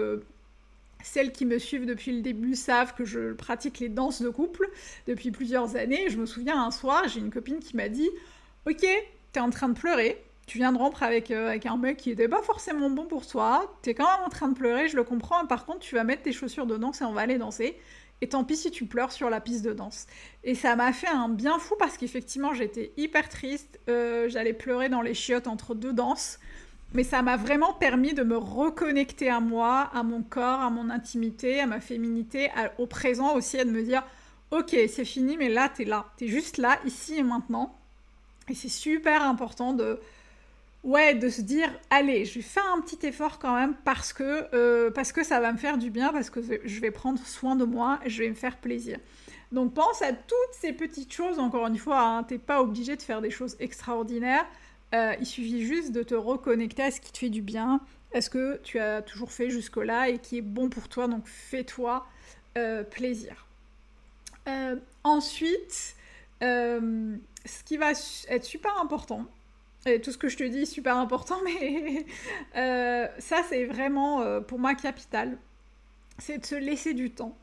celles 1.03 1.31
qui 1.31 1.45
me 1.45 1.59
suivent 1.59 1.85
depuis 1.85 2.11
le 2.11 2.21
début 2.21 2.55
savent 2.55 2.95
que 2.95 3.05
je 3.05 3.33
pratique 3.33 3.79
les 3.79 3.89
danses 3.89 4.21
de 4.21 4.29
couple 4.29 4.69
depuis 5.07 5.31
plusieurs 5.31 5.75
années. 5.75 6.09
Je 6.09 6.17
me 6.17 6.25
souviens 6.25 6.63
un 6.63 6.71
soir, 6.71 7.07
j'ai 7.07 7.19
une 7.19 7.31
copine 7.31 7.59
qui 7.59 7.75
m'a 7.75 7.89
dit 7.89 8.09
Ok, 8.65 8.85
t'es 9.31 9.39
en 9.39 9.49
train 9.49 9.69
de 9.69 9.77
pleurer, 9.77 10.23
tu 10.47 10.57
viens 10.57 10.71
de 10.71 10.77
rompre 10.77 11.03
avec, 11.03 11.31
euh, 11.31 11.49
avec 11.49 11.65
un 11.65 11.77
mec 11.77 11.97
qui 11.97 12.11
était 12.11 12.27
pas 12.27 12.41
forcément 12.41 12.89
bon 12.89 13.05
pour 13.05 13.27
toi, 13.27 13.77
t'es 13.81 13.93
quand 13.93 14.05
même 14.05 14.25
en 14.25 14.29
train 14.29 14.47
de 14.47 14.55
pleurer, 14.55 14.87
je 14.87 14.95
le 14.95 15.03
comprends, 15.03 15.45
par 15.45 15.65
contre, 15.65 15.79
tu 15.79 15.95
vas 15.95 16.03
mettre 16.03 16.23
tes 16.23 16.31
chaussures 16.31 16.65
de 16.65 16.77
danse 16.77 17.01
et 17.01 17.05
on 17.05 17.13
va 17.13 17.21
aller 17.21 17.37
danser. 17.37 17.77
Et 18.21 18.29
tant 18.29 18.45
pis 18.45 18.55
si 18.55 18.71
tu 18.71 18.85
pleures 18.85 19.11
sur 19.11 19.29
la 19.29 19.41
piste 19.41 19.65
de 19.65 19.73
danse. 19.73 20.07
Et 20.45 20.55
ça 20.55 20.77
m'a 20.77 20.93
fait 20.93 21.09
un 21.09 21.27
bien 21.27 21.59
fou 21.59 21.75
parce 21.77 21.97
qu'effectivement 21.97 22.53
j'étais 22.53 22.93
hyper 22.95 23.27
triste. 23.27 23.81
Euh, 23.89 24.29
j'allais 24.29 24.53
pleurer 24.53 24.87
dans 24.87 25.01
les 25.01 25.13
chiottes 25.13 25.47
entre 25.47 25.75
deux 25.75 25.91
danses 25.91 26.39
mais 26.93 27.03
ça 27.03 27.21
m'a 27.21 27.37
vraiment 27.37 27.73
permis 27.73 28.13
de 28.13 28.23
me 28.23 28.37
reconnecter 28.37 29.29
à 29.29 29.39
moi, 29.39 29.89
à 29.93 30.03
mon 30.03 30.21
corps, 30.21 30.61
à 30.61 30.69
mon 30.69 30.89
intimité, 30.89 31.59
à 31.59 31.65
ma 31.65 31.79
féminité, 31.79 32.49
au 32.77 32.85
présent 32.85 33.35
aussi, 33.35 33.57
et 33.57 33.65
de 33.65 33.71
me 33.71 33.81
dire, 33.81 34.03
ok, 34.51 34.75
c'est 34.87 35.05
fini, 35.05 35.37
mais 35.37 35.49
là, 35.49 35.69
t'es 35.69 35.85
là, 35.85 36.05
t'es 36.17 36.27
juste 36.27 36.57
là, 36.57 36.79
ici 36.85 37.17
et 37.17 37.23
maintenant. 37.23 37.75
Et 38.49 38.53
c'est 38.53 38.69
super 38.69 39.23
important 39.23 39.73
de, 39.73 39.99
ouais, 40.83 41.15
de 41.15 41.29
se 41.29 41.41
dire, 41.41 41.71
allez, 41.89 42.25
je 42.25 42.35
vais 42.35 42.41
faire 42.41 42.65
un 42.75 42.81
petit 42.81 43.07
effort 43.07 43.39
quand 43.39 43.55
même 43.55 43.73
parce 43.83 44.13
que, 44.13 44.47
euh, 44.53 44.91
parce 44.91 45.11
que 45.11 45.23
ça 45.23 45.39
va 45.39 45.51
me 45.51 45.57
faire 45.57 45.77
du 45.77 45.89
bien, 45.89 46.11
parce 46.11 46.29
que 46.29 46.41
je 46.63 46.79
vais 46.79 46.91
prendre 46.91 47.19
soin 47.25 47.55
de 47.55 47.65
moi, 47.65 47.99
et 48.05 48.09
je 48.09 48.21
vais 48.21 48.29
me 48.29 48.35
faire 48.35 48.57
plaisir. 48.57 48.99
Donc 49.51 49.73
pense 49.73 50.01
à 50.01 50.13
toutes 50.13 50.53
ces 50.59 50.73
petites 50.73 51.13
choses, 51.13 51.39
encore 51.39 51.67
une 51.67 51.77
fois, 51.77 52.01
hein, 52.01 52.23
t'es 52.23 52.39
pas 52.39 52.61
obligé 52.61 52.95
de 52.95 53.01
faire 53.01 53.21
des 53.21 53.29
choses 53.29 53.55
extraordinaires. 53.59 54.45
Euh, 54.93 55.15
il 55.19 55.25
suffit 55.25 55.65
juste 55.65 55.91
de 55.91 56.03
te 56.03 56.13
reconnecter 56.13 56.83
à 56.83 56.91
ce 56.91 57.01
qui 57.01 57.11
te 57.11 57.17
fait 57.17 57.29
du 57.29 57.41
bien, 57.41 57.81
à 58.13 58.21
ce 58.21 58.29
que 58.29 58.59
tu 58.63 58.79
as 58.79 59.01
toujours 59.01 59.31
fait 59.31 59.49
jusque-là 59.49 60.09
et 60.09 60.19
qui 60.19 60.37
est 60.37 60.41
bon 60.41 60.69
pour 60.69 60.87
toi. 60.87 61.07
Donc 61.07 61.27
fais-toi 61.27 62.05
euh, 62.57 62.83
plaisir. 62.83 63.47
Euh, 64.47 64.75
ensuite, 65.03 65.95
ce 66.41 67.63
qui 67.65 67.77
va 67.77 67.91
être 67.91 68.43
super 68.43 68.79
important, 68.79 69.25
et 69.85 69.99
tout 69.99 70.11
ce 70.11 70.17
que 70.17 70.29
je 70.29 70.37
te 70.37 70.43
dis 70.43 70.61
est 70.61 70.65
super 70.65 70.97
important, 70.97 71.37
mais 71.43 72.05
ça 72.53 73.41
c'est 73.49 73.65
vraiment 73.65 74.41
pour 74.41 74.59
moi 74.59 74.75
capital, 74.75 75.37
c'est 76.19 76.37
de 76.37 76.45
se 76.45 76.55
laisser 76.55 76.93
du 76.93 77.09
temps. 77.09 77.35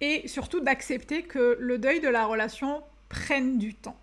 Et 0.00 0.28
surtout 0.28 0.60
d'accepter 0.60 1.22
que 1.22 1.56
le 1.58 1.78
deuil 1.78 2.00
de 2.00 2.08
la 2.08 2.26
relation 2.26 2.82
prenne 3.08 3.58
du 3.58 3.74
temps 3.74 3.96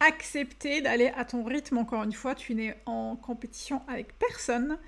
accepter 0.00 0.80
d'aller 0.80 1.12
à 1.16 1.24
ton 1.24 1.44
rythme. 1.44 1.78
Encore 1.78 2.02
une 2.02 2.12
fois, 2.12 2.34
tu 2.34 2.54
n'es 2.54 2.76
en 2.86 3.16
compétition 3.16 3.82
avec 3.88 4.18
personne. 4.18 4.78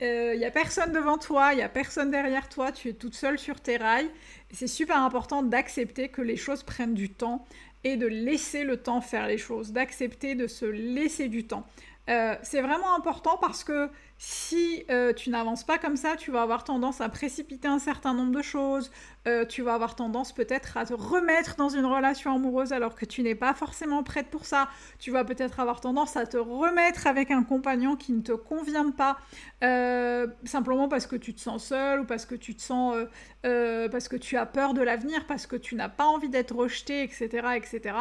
Il 0.00 0.06
euh, 0.06 0.36
n'y 0.36 0.44
a 0.46 0.50
personne 0.50 0.92
devant 0.92 1.18
toi, 1.18 1.52
il 1.52 1.56
n'y 1.56 1.62
a 1.62 1.68
personne 1.68 2.10
derrière 2.10 2.48
toi, 2.48 2.72
tu 2.72 2.88
es 2.88 2.92
toute 2.94 3.14
seule 3.14 3.38
sur 3.38 3.60
tes 3.60 3.76
rails. 3.76 4.10
C'est 4.50 4.66
super 4.66 4.96
important 5.02 5.42
d'accepter 5.42 6.08
que 6.08 6.22
les 6.22 6.36
choses 6.36 6.62
prennent 6.62 6.94
du 6.94 7.10
temps 7.10 7.44
et 7.84 7.96
de 7.96 8.06
laisser 8.06 8.64
le 8.64 8.78
temps 8.78 9.02
faire 9.02 9.26
les 9.26 9.38
choses, 9.38 9.72
d'accepter 9.72 10.34
de 10.34 10.46
se 10.46 10.64
laisser 10.64 11.28
du 11.28 11.46
temps. 11.46 11.66
Euh, 12.08 12.34
c'est 12.42 12.62
vraiment 12.62 12.94
important 12.96 13.36
parce 13.40 13.62
que 13.62 13.90
si 14.22 14.84
euh, 14.90 15.14
tu 15.14 15.30
n'avances 15.30 15.64
pas 15.64 15.78
comme 15.78 15.96
ça, 15.96 16.14
tu 16.14 16.30
vas 16.30 16.42
avoir 16.42 16.62
tendance 16.62 17.00
à 17.00 17.08
précipiter 17.08 17.66
un 17.66 17.78
certain 17.78 18.12
nombre 18.12 18.32
de 18.32 18.42
choses, 18.42 18.90
euh, 19.26 19.46
tu 19.46 19.62
vas 19.62 19.72
avoir 19.72 19.96
tendance 19.96 20.34
peut-être 20.34 20.76
à 20.76 20.84
te 20.84 20.92
remettre 20.92 21.56
dans 21.56 21.70
une 21.70 21.86
relation 21.86 22.34
amoureuse 22.34 22.74
alors 22.74 22.94
que 22.94 23.06
tu 23.06 23.22
n'es 23.22 23.34
pas 23.34 23.54
forcément 23.54 24.02
prête 24.02 24.26
pour 24.26 24.44
ça, 24.44 24.68
tu 24.98 25.10
vas 25.10 25.24
peut-être 25.24 25.58
avoir 25.58 25.80
tendance 25.80 26.18
à 26.18 26.26
te 26.26 26.36
remettre 26.36 27.06
avec 27.06 27.30
un 27.30 27.42
compagnon 27.42 27.96
qui 27.96 28.12
ne 28.12 28.20
te 28.20 28.32
convient 28.32 28.90
pas, 28.90 29.16
euh, 29.64 30.26
simplement 30.44 30.86
parce 30.86 31.06
que 31.06 31.16
tu 31.16 31.32
te 31.32 31.40
sens 31.40 31.64
seule 31.64 32.00
ou 32.00 32.04
parce 32.04 32.26
que 32.26 32.34
tu 32.34 32.54
te 32.54 32.60
sens... 32.60 32.96
parce 33.42 34.08
que 34.08 34.16
tu 34.16 34.36
as 34.36 34.44
peur 34.44 34.74
de 34.74 34.82
l'avenir, 34.82 35.26
parce 35.26 35.46
que 35.46 35.56
tu 35.56 35.76
n'as 35.76 35.88
pas 35.88 36.04
envie 36.04 36.28
d'être 36.28 36.54
rejeté, 36.54 37.02
etc. 37.02 37.48
etc. 37.56 37.94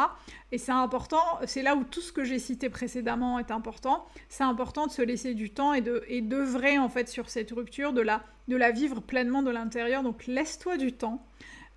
Et 0.51 0.58
c'est 0.58 0.72
important, 0.72 1.22
c'est 1.46 1.62
là 1.62 1.75
où 1.75 1.84
tout 1.84 2.01
ce 2.01 2.12
que 2.12 2.24
j'ai 2.24 2.39
cité 2.39 2.70
précédemment 2.70 3.38
est 3.38 3.51
important, 3.51 4.06
c'est 4.29 4.44
important 4.44 4.88
de 4.88 4.91
se 4.91 5.03
laisser 5.03 5.36
du 5.36 5.51
temps 5.51 5.74
et 5.74 5.82
de 5.82 6.03
et 6.08 6.22
d'œuvrer 6.22 6.79
en 6.79 6.89
fait 6.89 7.08
sur 7.08 7.29
cette 7.29 7.51
rupture, 7.51 7.94
de 7.94 8.01
la, 8.01 8.24
de 8.48 8.56
la 8.56 8.72
vivre 8.72 9.00
pleinement 9.00 9.44
de 9.44 9.51
l'intérieur. 9.51 10.01
Donc 10.01 10.25
laisse-toi 10.25 10.77
du 10.77 10.94
temps. 10.94 11.24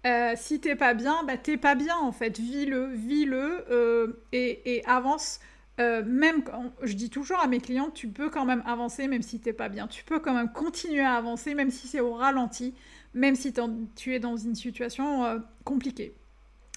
Euh, 0.05 0.33
si 0.37 0.59
t'es 0.61 0.75
pas 0.75 0.95
bien, 0.95 1.23
bah 1.25 1.37
t'es 1.37 1.57
pas 1.57 1.75
bien 1.75 1.97
en 1.97 2.13
fait. 2.13 2.39
Vis-le, 2.39 2.87
vis-le 2.87 3.65
euh, 3.71 4.23
et, 4.33 4.83
avance. 4.87 5.41
Euh, 5.81 6.03
même 6.05 6.43
quand 6.43 6.73
je 6.83 6.95
dis 6.95 7.09
toujours 7.09 7.41
à 7.41 7.47
mes 7.47 7.61
clients, 7.61 7.91
tu 7.91 8.09
peux 8.09 8.31
quand 8.31 8.45
même 8.45 8.63
avancer 8.67 9.07
même 9.07 9.23
si 9.23 9.39
t'es 9.39 9.53
pas 9.53 9.69
bien. 9.69 9.87
Tu 9.87 10.05
peux 10.05 10.19
quand 10.19 10.35
même 10.35 10.51
continuer 10.53 11.03
à 11.03 11.15
avancer 11.15 11.55
même 11.55 11.71
si 11.71 11.89
c'est 11.89 12.01
au 12.01 12.15
ralenti, 12.15 12.75
même 13.15 13.35
si 13.35 13.53
tu 13.97 14.15
es 14.15 14.19
dans 14.19 14.37
une 14.37 14.55
situation 14.55 15.43
compliquée. 15.65 16.15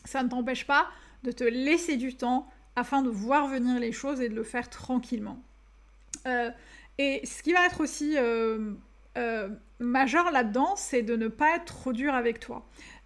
Ça 0.06 0.22
ne 0.24 0.30
t'empêche 0.30 0.68
pas 0.68 0.88
de 1.26 1.32
te 1.32 1.44
laisser 1.44 1.98
du 1.98 2.16
temps 2.16 2.48
afin 2.76 3.02
de 3.02 3.10
voir 3.10 3.48
venir 3.48 3.80
les 3.80 3.92
choses 3.92 4.22
et 4.22 4.30
de 4.30 4.36
le 4.36 4.44
faire 4.44 4.70
tranquillement. 4.70 5.40
et 6.98 7.22
ce 7.26 7.44
qui 7.44 7.54
va 7.54 7.66
être 7.66 7.82
aussi 7.82 8.16
majeur 9.80 10.32
là-dedans, 10.32 10.76
c'est 10.76 11.02
de 11.02 11.16
ne 11.16 11.28
pas 11.28 11.56
être 11.56 11.66
trop 11.66 11.94
dur 11.94 12.14
avec 12.14 12.40
toi. 12.40 12.66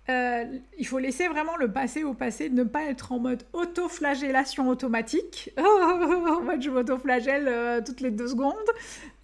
Euh, 0.10 0.46
il 0.80 0.88
faut 0.88 0.98
laisser 0.98 1.28
vraiment 1.28 1.56
le 1.58 1.72
passé 1.72 2.04
au 2.04 2.16
passé, 2.16 2.50
ne 2.50 2.64
pas 2.64 2.86
être 2.86 3.12
en 3.12 3.20
mode 3.20 3.44
auto-flagellation 3.54 4.68
automatique. 4.68 5.52
en 5.58 6.42
mode 6.42 6.64
je 6.64 6.72
m'auto-flagelle 6.72 7.48
euh, 7.48 7.82
toutes 7.86 8.02
les 8.02 8.10
deux 8.10 8.28
secondes. 8.28 8.56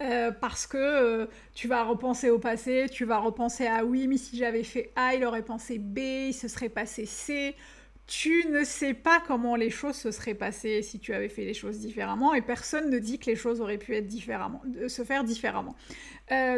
Euh, 0.00 0.30
parce 0.30 0.66
que 0.66 1.28
tu 1.54 1.66
vas 1.66 1.82
repenser 1.82 2.30
au 2.30 2.38
passé, 2.38 2.86
tu 2.90 3.04
vas 3.04 3.18
repenser 3.18 3.66
à 3.66 3.84
oui, 3.84 4.06
mais 4.06 4.16
si 4.16 4.36
j'avais 4.36 4.62
fait 4.62 4.92
A, 4.94 5.14
il 5.16 5.24
aurait 5.24 5.42
pensé 5.42 5.78
B, 5.78 5.98
il 5.98 6.34
se 6.34 6.46
serait 6.46 6.68
passé 6.68 7.04
C. 7.04 7.56
Tu 8.06 8.46
ne 8.50 8.62
sais 8.62 8.94
pas 8.94 9.20
comment 9.26 9.56
les 9.56 9.70
choses 9.70 9.96
se 9.96 10.10
seraient 10.12 10.34
passées 10.34 10.82
si 10.82 11.00
tu 11.00 11.12
avais 11.12 11.28
fait 11.28 11.44
les 11.44 11.54
choses 11.54 11.78
différemment 11.78 12.34
et 12.34 12.42
personne 12.42 12.88
ne 12.90 12.98
dit 12.98 13.18
que 13.18 13.26
les 13.26 13.36
choses 13.36 13.60
auraient 13.60 13.78
pu 13.78 13.96
être 13.96 14.06
différemment, 14.06 14.62
se 14.86 15.02
faire 15.02 15.24
différemment. 15.24 15.74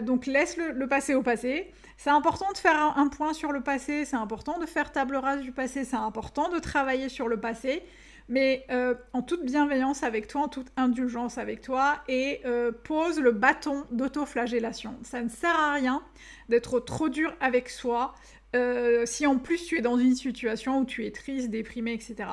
donc 0.03 0.27
laisse 0.27 0.59
le 0.59 0.87
passé 0.87 1.15
au 1.15 1.23
passé. 1.23 1.73
C'est 1.99 2.11
important 2.11 2.47
de 2.53 2.59
faire 2.59 2.97
un, 2.97 3.09
point 3.09 3.35
sur 3.35 3.51
le 3.51 3.61
passé, 3.61 4.05
c'est 4.05 4.17
important 4.17 4.61
de 4.61 4.67
faire 4.67 4.93
table 4.93 5.17
rase 5.17 5.41
du 5.41 5.51
passé, 5.51 5.85
c'est 5.85 5.97
important 5.97 6.49
de 6.49 6.61
travailler 6.61 7.09
sur 7.09 7.27
le 7.27 7.41
passé, 7.41 7.83
mais 8.29 8.67
euh, 8.71 8.95
en 9.13 9.23
toute 9.23 9.45
bienveillance 9.45 10.03
avec 10.03 10.27
toi, 10.27 10.43
en 10.43 10.49
toute 10.49 10.69
indulgence 10.77 11.39
avec 11.39 11.63
toi, 11.63 12.03
et 12.09 12.41
euh, 12.45 12.73
pose 12.73 13.19
le 13.19 13.33
bâton 13.33 13.85
d'autoflagellation. 13.91 14.97
Ça 15.03 15.23
ne 15.23 15.29
sert 15.29 15.59
à 15.59 15.75
rien 15.75 16.03
d'être 16.49 16.81
trop 16.81 17.09
dur 17.09 17.35
avec 17.41 17.71
soi 17.71 18.15
euh, 18.57 19.05
si 19.07 19.27
en 19.27 19.39
plus 19.39 19.65
tu 19.65 19.79
es 19.79 19.83
dans 19.83 19.99
une 19.99 20.15
situation 20.15 20.81
où 20.81 20.85
tu 20.85 21.07
es 21.07 21.11
triste, 21.11 21.51
déprimé, 21.51 21.93
etc. 21.93 22.31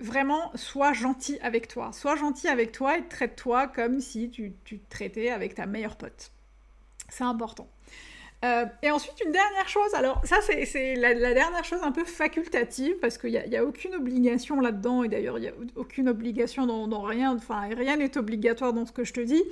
vraiment, 0.00 0.50
sois 0.54 0.92
gentil 0.92 1.38
avec 1.40 1.68
toi. 1.68 1.92
Sois 1.92 2.16
gentil 2.16 2.48
avec 2.48 2.72
toi 2.72 2.98
et 2.98 3.06
traite-toi 3.06 3.68
comme 3.68 4.00
si 4.00 4.30
tu, 4.30 4.54
tu 4.64 4.78
te 4.78 4.90
traitais 4.90 5.30
avec 5.30 5.54
ta 5.54 5.66
meilleure 5.66 5.96
pote. 5.96 6.32
C'est 7.08 7.24
important. 7.24 7.68
Euh, 8.42 8.64
et 8.82 8.90
ensuite, 8.90 9.20
une 9.22 9.32
dernière 9.32 9.68
chose, 9.68 9.92
alors 9.94 10.22
ça 10.24 10.36
c'est 10.40 10.94
la, 10.94 11.14
dernière 11.14 11.62
chose 11.62 11.80
un 11.82 11.92
peu 11.92 12.04
facultative, 12.04 12.96
parce 12.98 13.18
qu'il 13.18 13.30
n'y 13.32 13.56
a, 13.56 13.64
aucune 13.64 13.94
obligation 13.94 14.60
là-dedans, 14.60 15.02
et 15.02 15.08
d'ailleurs 15.08 15.36
il 15.36 15.42
n'y 15.42 15.48
a 15.48 15.52
aucune 15.76 16.08
obligation 16.08 16.66
dans, 16.66 17.02
rien, 17.02 17.36
enfin 17.36 17.68
rien 17.76 17.98
n'est 17.98 18.16
obligatoire 18.16 18.72
dans 18.72 18.86
ce 18.86 18.92
que 18.92 19.04
je 19.04 19.12
te 19.12 19.20
dis, 19.20 19.42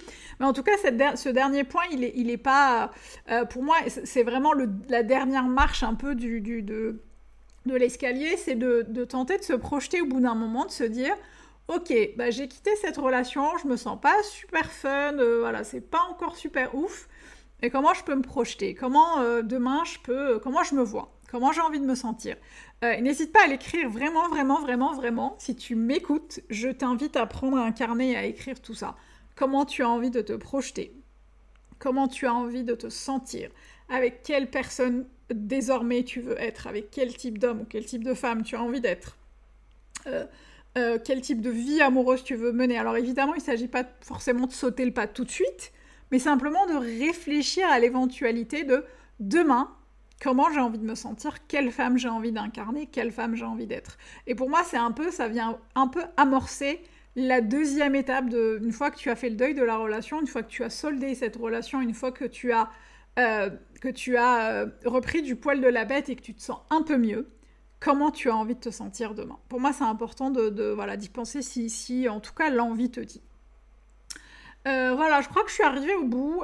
mais 0.40 0.47
en 0.47 0.54
tout 0.54 0.62
cas 0.62 0.73
ce 0.78 1.28
dernier 1.28 1.64
point, 1.64 1.83
il 1.92 2.00
n'est 2.00 2.12
il 2.16 2.30
est 2.30 2.38
pas, 2.38 2.90
euh, 3.30 3.45
pour 3.45 3.62
moi, 3.62 3.76
c'est 3.87 4.23
vraiment 4.23 4.52
la 4.88 5.02
dernière 5.02 5.45
marche 5.45 5.83
un 5.83 5.95
peu 5.95 6.14
du, 6.14 6.40
de, 6.40 6.97
l'escalier, 7.66 8.38
c'est 8.38 8.54
de, 8.54 8.87
de, 8.88 9.04
tenter 9.04 9.37
de 9.37 9.42
se 9.42 9.52
projeter 9.52 10.00
au 10.00 10.07
bout 10.07 10.21
d'un 10.21 10.35
moment, 10.35 10.64
de 10.64 10.71
se 10.71 10.85
dire, 10.85 11.14
ok, 11.68 11.92
bah, 12.16 12.30
j'ai 12.30 12.49
quitté 12.49 12.75
cette 12.76 12.97
relation, 12.97 13.59
je 13.62 13.68
me 13.68 13.76
sens 13.76 14.00
pas 14.00 14.14
super 14.23 14.71
fun, 14.73 15.18
euh, 15.18 15.40
voilà, 15.40 15.64
c'est 15.64 15.83
pas 15.83 16.00
encore 16.11 16.37
super 16.37 16.75
ouf, 16.75 17.09
et 17.62 17.70
comment 17.70 17.94
je 17.94 18.04
peux 18.04 18.14
me 18.14 18.22
projeter? 18.22 18.74
Comment 18.74 19.20
euh, 19.20 19.42
demain 19.42 19.82
je 19.84 19.98
peux... 19.98 20.36
Euh, 20.36 20.38
comment 20.38 20.62
je 20.62 20.74
me 20.74 20.82
vois? 20.82 21.12
Comment 21.30 21.52
j'ai 21.52 21.60
envie 21.60 21.80
de 21.80 21.84
me 21.84 21.94
sentir? 21.94 22.36
Euh, 22.84 23.00
N'hésite 23.00 23.32
pas 23.32 23.44
à 23.44 23.46
l'écrire 23.46 23.90
vraiment, 23.90 24.28
vraiment, 24.28 24.60
vraiment, 24.60 24.94
vraiment. 24.94 25.36
Si 25.38 25.56
tu 25.56 25.74
m'écoutes, 25.74 26.40
je 26.50 26.68
t'invite 26.68 27.16
à 27.16 27.26
prendre 27.26 27.58
un 27.58 27.72
carnet 27.72 28.10
et 28.10 28.16
à 28.16 28.24
écrire 28.24 28.60
tout 28.60 28.74
ça. 28.74 28.96
Comment 29.36 29.64
tu 29.64 29.82
as 29.82 29.88
envie 29.88 30.10
de 30.10 30.20
te 30.20 30.32
projeter? 30.32 30.92
Comment 31.78 32.08
tu 32.08 32.26
as 32.26 32.34
envie 32.34 32.64
de 32.64 32.74
te 32.74 32.88
sentir? 32.88 33.50
Avec 33.88 34.22
quelle 34.22 34.50
personne 34.50 35.06
désormais 35.30 36.02
tu 36.02 36.20
veux 36.20 36.40
être? 36.40 36.66
Avec 36.66 36.90
quel 36.90 37.16
type 37.16 37.38
d'homme 37.38 37.60
ou 37.60 37.66
quel 37.68 37.84
type 37.84 38.04
de 38.04 38.14
femme 38.14 38.42
tu 38.42 38.56
as 38.56 38.62
envie 38.62 38.80
d'être? 38.80 39.16
Quel 41.04 41.20
type 41.20 41.40
de 41.40 41.50
vie 41.50 41.80
amoureuse 41.80 42.24
tu 42.24 42.34
veux 42.34 42.52
mener? 42.52 42.78
Alors 42.78 42.96
évidemment, 42.96 43.34
il 43.34 43.38
ne 43.38 43.44
s'agit 43.44 43.68
pas 43.68 43.84
forcément 44.00 44.46
de 44.46 44.52
sauter 44.52 44.84
le 44.84 44.92
pas 44.92 45.06
tout 45.06 45.24
de 45.24 45.30
suite, 45.30 45.72
mais 46.10 46.18
simplement 46.18 46.66
de 46.66 46.74
réfléchir 46.74 47.66
à 47.68 47.78
l'éventualité 47.78 48.64
de 48.64 48.84
demain, 49.20 49.70
comment 50.20 50.50
j'ai 50.52 50.60
envie 50.60 50.78
de 50.78 50.84
me 50.84 50.94
sentir, 50.94 51.46
quelle 51.46 51.70
femme 51.70 51.98
j'ai 51.98 52.08
envie 52.08 52.32
d'incarner, 52.32 52.86
quelle 52.86 53.12
femme 53.12 53.34
j'ai 53.34 53.44
envie 53.44 53.66
d'être. 53.66 53.99
Et 54.26 54.34
pour 54.34 54.50
moi, 54.50 54.62
c'est 54.64 54.76
un 54.76 54.92
peu, 54.92 55.10
ça 55.10 55.28
vient 55.28 55.58
un 55.75 55.88
peu 55.88 56.02
amorcer 56.16 56.80
la 57.16 57.40
deuxième 57.40 57.94
étape 57.94 58.28
de, 58.28 58.60
une 58.62 58.73
fois 58.73 58.90
que 58.90 58.97
tu 58.97 59.10
as 59.10 59.16
fait 59.16 59.28
le 59.28 59.36
deuil 59.36 59.54
de 59.54 59.62
la 59.62 59.76
relation, 59.76 60.21
une 60.21 60.26
fois 60.26 60.42
que 60.42 60.50
tu 60.50 60.62
as 60.62 60.71
soldé 60.71 61.14
cette 61.14 61.36
relation, 61.36 61.80
une 61.80 61.94
fois 61.94 62.12
que 62.12 62.25
tu 62.25 62.52
as, 62.52 62.71
euh, 63.18 63.50
que 63.80 63.88
tu 63.88 64.16
as 64.16 64.52
euh, 64.52 64.66
repris 64.84 65.23
du 65.23 65.34
poil 65.34 65.60
de 65.60 65.66
la 65.66 65.84
bête 65.84 66.08
et 66.08 66.16
que 66.16 66.23
tu 66.23 66.34
te 66.34 66.42
sens 66.42 66.58
un 66.71 66.82
peu 66.82 66.97
mieux, 66.97 67.28
comment 67.80 68.10
tu 68.10 68.30
as 68.30 68.36
envie 68.36 68.54
de 68.54 68.60
te 68.60 68.71
sentir 68.71 69.14
demain. 69.14 69.38
Pour 69.49 69.60
moi, 69.60 69.73
c'est 69.73 69.84
important 69.84 70.30
de, 70.30 70.71
voilà 70.71 70.97
d'y 70.97 71.08
penser 71.08 71.42
si, 71.42 71.71
si, 71.71 72.08
en 72.08 72.21
tout 72.21 72.34
cas, 72.34 72.50
l'envie 72.50 72.90
te 72.90 73.00
dit. 73.00 73.23
Euh, 74.66 74.94
voilà, 74.94 75.21
je 75.21 75.28
crois 75.28 75.42
que 75.42 75.49
je 75.49 75.54
suis 75.54 75.64
arrivée 75.64 75.94
au 75.94 76.04
bout. 76.04 76.42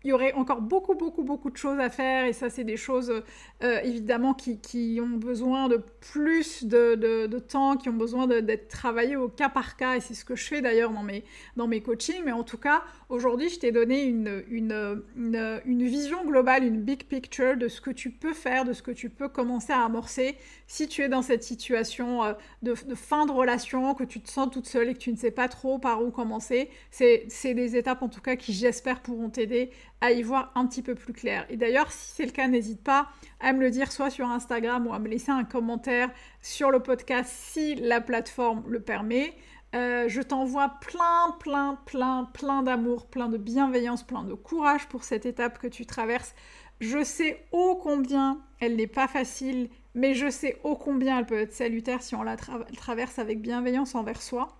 Euh, 0.00 0.04
il 0.04 0.08
y 0.10 0.12
aurait 0.12 0.32
encore 0.32 0.60
beaucoup, 0.60 0.94
beaucoup, 0.94 1.22
beaucoup 1.22 1.50
de 1.50 1.56
choses 1.56 1.78
à 1.78 1.90
faire, 1.90 2.26
et 2.26 2.32
ça, 2.32 2.50
c'est 2.50 2.64
des 2.64 2.76
choses 2.76 3.22
euh, 3.62 3.80
évidemment 3.82 4.34
qui, 4.34 4.98
ont 5.02 5.16
besoin 5.18 5.68
de 5.68 5.80
plus 6.00 6.64
de, 6.64 7.38
temps, 7.38 7.76
qui 7.76 7.88
ont 7.88 7.94
besoin 7.94 8.26
d'être 8.26 8.68
travaillées 8.68 9.16
au 9.16 9.28
cas 9.28 9.48
par 9.48 9.76
cas, 9.76 9.96
et 9.96 10.00
c'est 10.00 10.14
ce 10.14 10.24
que 10.24 10.36
je 10.36 10.46
fais 10.46 10.60
d'ailleurs 10.60 10.90
dans 10.90 11.02
mes, 11.02 11.24
dans 11.56 11.66
mes 11.66 11.82
coachings. 11.82 12.22
Mais 12.24 12.32
en 12.32 12.44
tout 12.44 12.58
cas, 12.58 12.82
aujourd'hui, 13.08 13.48
je 13.48 13.58
t'ai 13.58 13.72
donné 13.72 14.04
une, 14.04 14.42
une, 14.48 15.02
une, 15.16 15.84
vision 15.84 16.24
globale, 16.24 16.64
une 16.64 16.80
big 16.80 17.04
picture 17.04 17.56
de 17.56 17.68
ce 17.68 17.80
que 17.80 17.90
tu 17.90 18.10
peux 18.10 18.32
faire, 18.32 18.64
de 18.64 18.72
ce 18.72 18.82
que 18.82 18.90
tu 18.90 19.10
peux 19.10 19.28
commencer 19.28 19.72
à 19.72 19.84
amorcer 19.84 20.36
si 20.66 20.86
tu 20.88 21.02
es 21.02 21.08
dans 21.08 21.22
cette 21.22 21.42
situation 21.42 22.22
de, 22.62 22.74
de 22.86 22.94
fin 22.94 23.26
de 23.26 23.32
relation, 23.32 23.94
que 23.94 24.04
tu 24.04 24.20
te 24.20 24.30
sens 24.30 24.50
toute 24.50 24.66
seule 24.66 24.88
et 24.88 24.94
que 24.94 24.98
tu 24.98 25.12
ne 25.12 25.16
sais 25.16 25.30
pas 25.30 25.48
trop 25.48 25.78
par 25.78 26.02
où 26.02 26.10
commencer. 26.10 26.70
C'est 26.90 27.54
des 27.54 27.76
étapes 27.76 28.02
en 28.02 28.08
tout 28.08 28.20
cas 28.20 28.36
qui, 28.36 28.52
j'espère, 28.52 29.00
pourront 29.00 29.30
t'aider 29.30 29.70
à 30.00 30.12
y 30.12 30.22
voir 30.22 30.50
un 30.54 30.66
petit 30.66 30.82
peu 30.82 30.94
plus 30.94 31.12
clair. 31.12 31.46
Et 31.50 31.56
d'ailleurs, 31.56 31.92
si 31.92 32.12
c'est 32.14 32.26
le 32.26 32.32
cas, 32.32 32.48
n'hésite 32.48 32.82
pas 32.82 33.08
à 33.40 33.52
me 33.52 33.60
le 33.60 33.70
dire 33.70 33.92
soit 33.92 34.10
sur 34.10 34.28
Instagram 34.28 34.86
ou 34.86 34.94
à 34.94 34.98
me 34.98 35.08
laisser 35.08 35.30
un 35.30 35.44
commentaire 35.44 36.10
sur 36.40 36.70
le 36.70 36.80
podcast 36.80 37.30
si 37.30 37.74
la 37.74 38.00
plateforme 38.00 38.62
le 38.66 38.80
permet. 38.80 39.34
Euh, 39.74 40.08
je 40.08 40.20
t'envoie 40.20 40.68
plein, 40.80 41.36
plein, 41.38 41.78
plein, 41.86 42.24
plein 42.32 42.62
d'amour, 42.62 43.06
plein 43.06 43.28
de 43.28 43.36
bienveillance, 43.36 44.02
plein 44.02 44.24
de 44.24 44.34
courage 44.34 44.88
pour 44.88 45.04
cette 45.04 45.26
étape 45.26 45.58
que 45.58 45.68
tu 45.68 45.86
traverses. 45.86 46.34
Je 46.80 47.04
sais 47.04 47.46
ô 47.52 47.76
combien 47.76 48.40
elle 48.58 48.76
n'est 48.76 48.86
pas 48.86 49.06
facile, 49.06 49.68
mais 49.94 50.14
je 50.14 50.30
sais 50.30 50.58
ô 50.64 50.76
combien 50.76 51.18
elle 51.18 51.26
peut 51.26 51.38
être 51.38 51.52
salutaire 51.52 52.02
si 52.02 52.14
on 52.14 52.22
la 52.22 52.36
traverse 52.36 53.18
avec 53.18 53.40
bienveillance 53.40 53.94
envers 53.94 54.22
soi. 54.22 54.59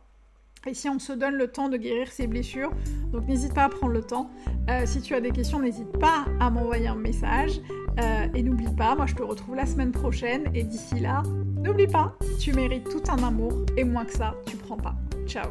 Et 0.67 0.75
si 0.75 0.89
on 0.89 0.99
se 0.99 1.13
donne 1.13 1.35
le 1.35 1.49
temps 1.49 1.69
de 1.69 1.77
guérir 1.77 2.09
ses 2.09 2.27
blessures, 2.27 2.71
donc 3.13 3.27
n'hésite 3.27 3.55
pas 3.55 3.65
à 3.65 3.69
prendre 3.69 3.93
le 3.93 4.03
temps. 4.03 4.31
Euh, 4.69 4.83
si 4.85 5.01
tu 5.01 5.15
as 5.15 5.21
des 5.21 5.31
questions, 5.31 5.59
n'hésite 5.59 5.99
pas 5.99 6.27
à 6.39 6.51
m'envoyer 6.51 6.89
un 6.89 6.97
message. 6.97 7.61
Euh, 7.99 8.27
et 8.35 8.43
n'oublie 8.43 8.73
pas, 8.77 8.95
moi 8.95 9.07
je 9.07 9.15
te 9.15 9.23
retrouve 9.23 9.57
la 9.57 9.67
semaine 9.67 9.93
prochaine. 9.93 10.51
Et 10.55 10.63
d'ici 10.63 11.01
là, 11.01 11.23
n'oublie 11.57 11.87
pas, 11.89 12.17
tu 12.39 12.53
mérites 12.53 12.89
tout 12.89 13.03
un 13.11 13.23
amour. 13.23 13.65
Et 13.77 13.85
moins 13.85 14.05
que 14.05 14.13
ça, 14.13 14.35
tu 14.47 14.57
prends 14.57 14.77
pas. 14.77 14.95
Ciao 15.27 15.51